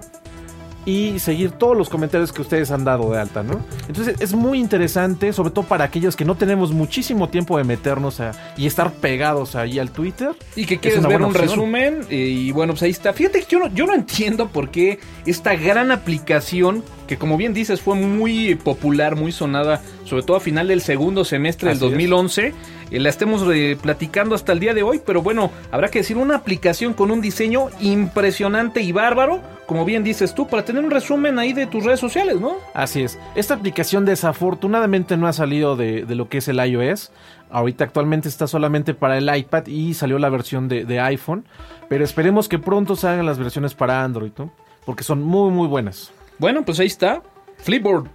[0.86, 3.60] y seguir todos los comentarios que ustedes han dado de alta, ¿no?
[3.88, 8.20] Entonces es muy interesante, sobre todo para aquellos que no tenemos muchísimo tiempo de meternos
[8.20, 10.30] a- y estar pegados ahí al Twitter.
[10.54, 11.48] Y que Es quieres ver un opción.
[11.48, 12.00] resumen.
[12.08, 13.12] y bueno, pues ahí está.
[13.12, 17.54] Fíjate que yo no, yo no entiendo por qué esta gran aplicación, que como bien
[17.54, 21.86] dices, fue muy popular, muy sonada, sobre todo a final del segundo semestre del Así
[21.86, 21.92] es.
[21.92, 22.54] 2011,
[22.90, 25.00] eh, la estemos eh, platicando hasta el día de hoy.
[25.04, 30.04] Pero bueno, habrá que decir una aplicación con un diseño impresionante y bárbaro, como bien
[30.04, 32.56] dices tú, para tener un resumen ahí de tus redes sociales, ¿no?
[32.74, 33.18] Así es.
[33.34, 37.12] Esta aplicación desafortunadamente no ha salido de, de lo que es el iOS.
[37.50, 41.44] Ahorita actualmente está solamente para el iPad y salió la versión de, de iPhone.
[41.88, 44.50] Pero esperemos que pronto salgan las versiones para Android, ¿no?
[44.84, 46.12] Porque son muy, muy buenas.
[46.38, 47.22] Bueno, pues ahí está.
[47.58, 48.08] Flipboard.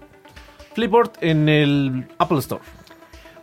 [0.73, 2.63] Flipboard en el Apple Store.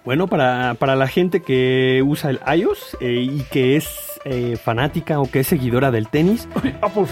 [0.05, 3.89] Bueno, para, para la gente que usa el iOS eh, y que es
[4.25, 6.49] eh, fanática o que es seguidora del tenis,
[6.81, 7.05] Apple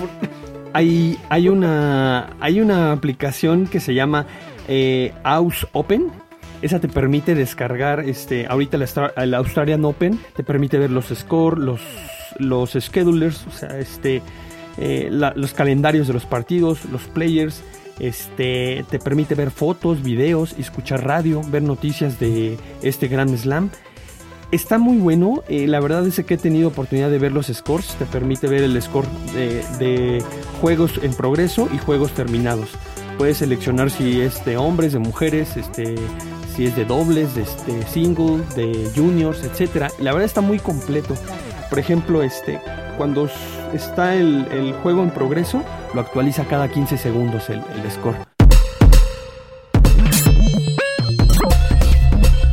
[0.73, 4.27] hay, hay, una, hay una aplicación que se llama
[4.69, 6.11] eh, Aus Open.
[6.63, 8.87] Esa te permite descargar, este, ahorita el,
[9.17, 11.81] el Australian Open, te permite ver los scores, los,
[12.39, 14.23] los schedulers, o sea, este,
[14.79, 17.63] eh, la- los calendarios de los partidos, los players,
[17.99, 23.71] Este, te permite ver fotos, videos, escuchar radio, ver noticias de este Grand Slam.
[24.53, 27.95] Está muy bueno, eh, la verdad es que he tenido oportunidad de ver los scores,
[27.99, 30.23] te permite ver el score de, de
[30.61, 32.69] juegos en progreso y juegos terminados.
[33.17, 35.95] Puedes seleccionar si es de hombres, de mujeres, este,
[36.55, 39.89] si es de dobles, de este, single, de juniors, etcétera.
[40.01, 41.15] La verdad está muy completo.
[41.69, 42.61] Por ejemplo, este,
[42.97, 43.29] cuando
[43.73, 45.63] está el, el juego en progreso,
[45.95, 48.17] lo actualiza cada 15 segundos el, el score.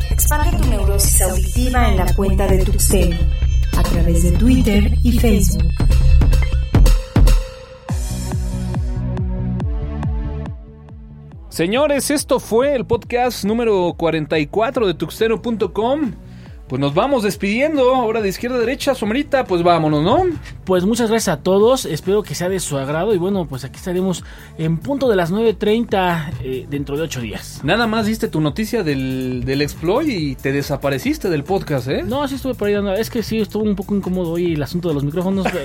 [0.10, 3.18] Expande tu neurosis auditiva en la cuenta de Tuxteno
[3.78, 5.64] a través de Twitter y Facebook.
[11.50, 16.14] Señores, esto fue el podcast número 44 de tuxteno.com.
[16.68, 17.94] Pues nos vamos despidiendo.
[17.94, 20.24] Ahora de izquierda a derecha, sombrita, pues vámonos, ¿no?
[20.66, 23.78] Pues muchas gracias a todos, espero que sea de su agrado y bueno, pues aquí
[23.78, 24.24] estaremos
[24.58, 27.60] en punto de las 9.30 eh, dentro de 8 días.
[27.64, 32.04] Nada más diste tu noticia del, del exploit y te desapareciste del podcast, ¿eh?
[32.04, 34.64] No, sí estuve por ahí dando, es que sí, estuvo un poco incómodo hoy el
[34.64, 35.46] asunto de los micrófonos.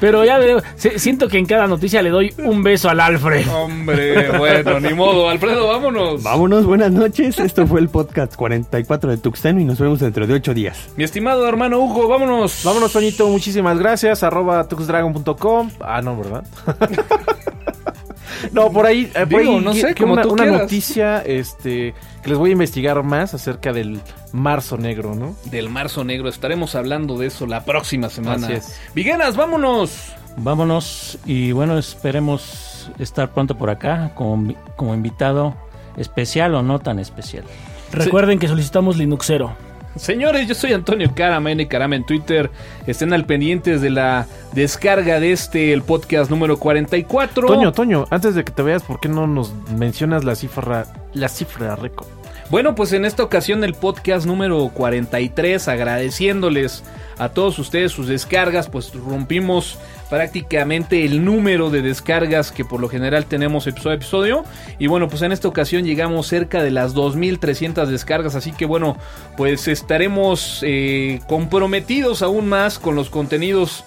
[0.00, 3.46] Pero ya veremos, siento que en cada noticia le doy un beso al Alfred.
[3.48, 5.28] Hombre, bueno, ni modo.
[5.28, 6.22] Alfredo, vámonos.
[6.22, 7.38] Vámonos, buenas noches.
[7.38, 10.88] Esto fue el podcast 44 de Tuxteno y nos vemos dentro de 8 días.
[10.96, 12.62] Mi estimado hermano Hugo, vámonos.
[12.64, 14.22] Vámonos, Toñito, muchísimas gracias.
[14.22, 15.70] Arroba tuxdragon.com.
[15.80, 16.44] Ah, no, ¿verdad?
[18.52, 21.20] no, por ahí, eh, por Digo, ahí no sé, que como una, tú una noticia
[21.20, 24.00] este, que les voy a investigar más acerca del
[24.32, 25.34] marzo negro, ¿no?
[25.46, 28.46] Del marzo negro, estaremos hablando de eso la próxima semana.
[28.46, 28.80] Así es.
[28.94, 30.12] Vigueras, vámonos.
[30.36, 35.54] Vámonos y bueno, esperemos estar pronto por acá como, como invitado
[35.96, 37.44] especial o no tan especial.
[37.92, 39.54] Recuerden que solicitamos Linuxero.
[39.96, 42.50] Señores, yo soy Antonio Carama, N Carama en Twitter.
[42.86, 47.46] Estén al pendientes de la descarga de este, el podcast número 44.
[47.46, 51.28] Toño, Toño, antes de que te veas, ¿por qué no nos mencionas la cifra, la
[51.28, 52.06] cifra récord?
[52.48, 56.84] Bueno, pues en esta ocasión el podcast número 43, agradeciéndoles
[57.18, 59.78] a todos ustedes sus descargas, pues rompimos
[60.12, 64.44] prácticamente el número de descargas que por lo general tenemos episodio a episodio.
[64.78, 68.98] Y bueno, pues en esta ocasión llegamos cerca de las 2.300 descargas, así que bueno,
[69.38, 73.84] pues estaremos eh, comprometidos aún más con los contenidos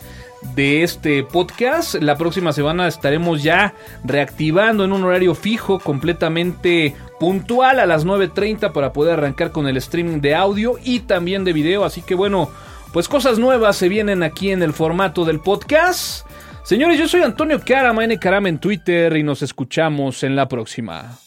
[0.56, 1.94] de este podcast.
[1.94, 8.74] La próxima semana estaremos ya reactivando en un horario fijo, completamente puntual a las 9.30
[8.74, 11.86] para poder arrancar con el streaming de audio y también de video.
[11.86, 12.50] Así que bueno,
[12.96, 16.26] pues cosas nuevas se vienen aquí en el formato del podcast.
[16.64, 21.20] Señores, yo soy Antonio Carama, N Carama en Twitter y nos escuchamos en la próxima.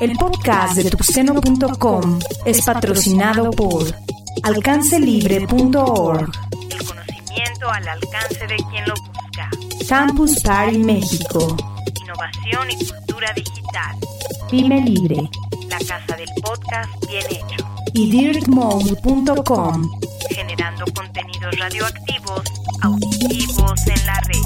[0.00, 3.86] El podcast de tuxteno.com es patrocinado por
[4.42, 6.32] alcancelibre.org,
[6.68, 9.48] El conocimiento al alcance de quien lo busca.
[9.88, 11.56] Campus Party México,
[12.02, 13.96] Innovación y cultura digital.
[14.50, 15.30] Pyme Libre
[15.68, 17.77] La casa del podcast bien hecho.
[17.92, 19.90] Y dirtmode.com.
[20.30, 22.42] Generando contenidos radioactivos,
[22.82, 24.38] auditivos en la red.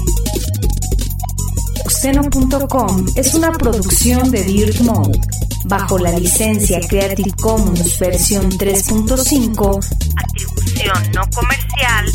[1.83, 5.19] Tuxteno.com es una producción de Dirt Mode,
[5.65, 9.85] bajo la licencia Creative Commons versión 3.5,
[10.17, 12.05] Atribución no comercial,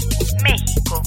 [0.43, 1.03] México.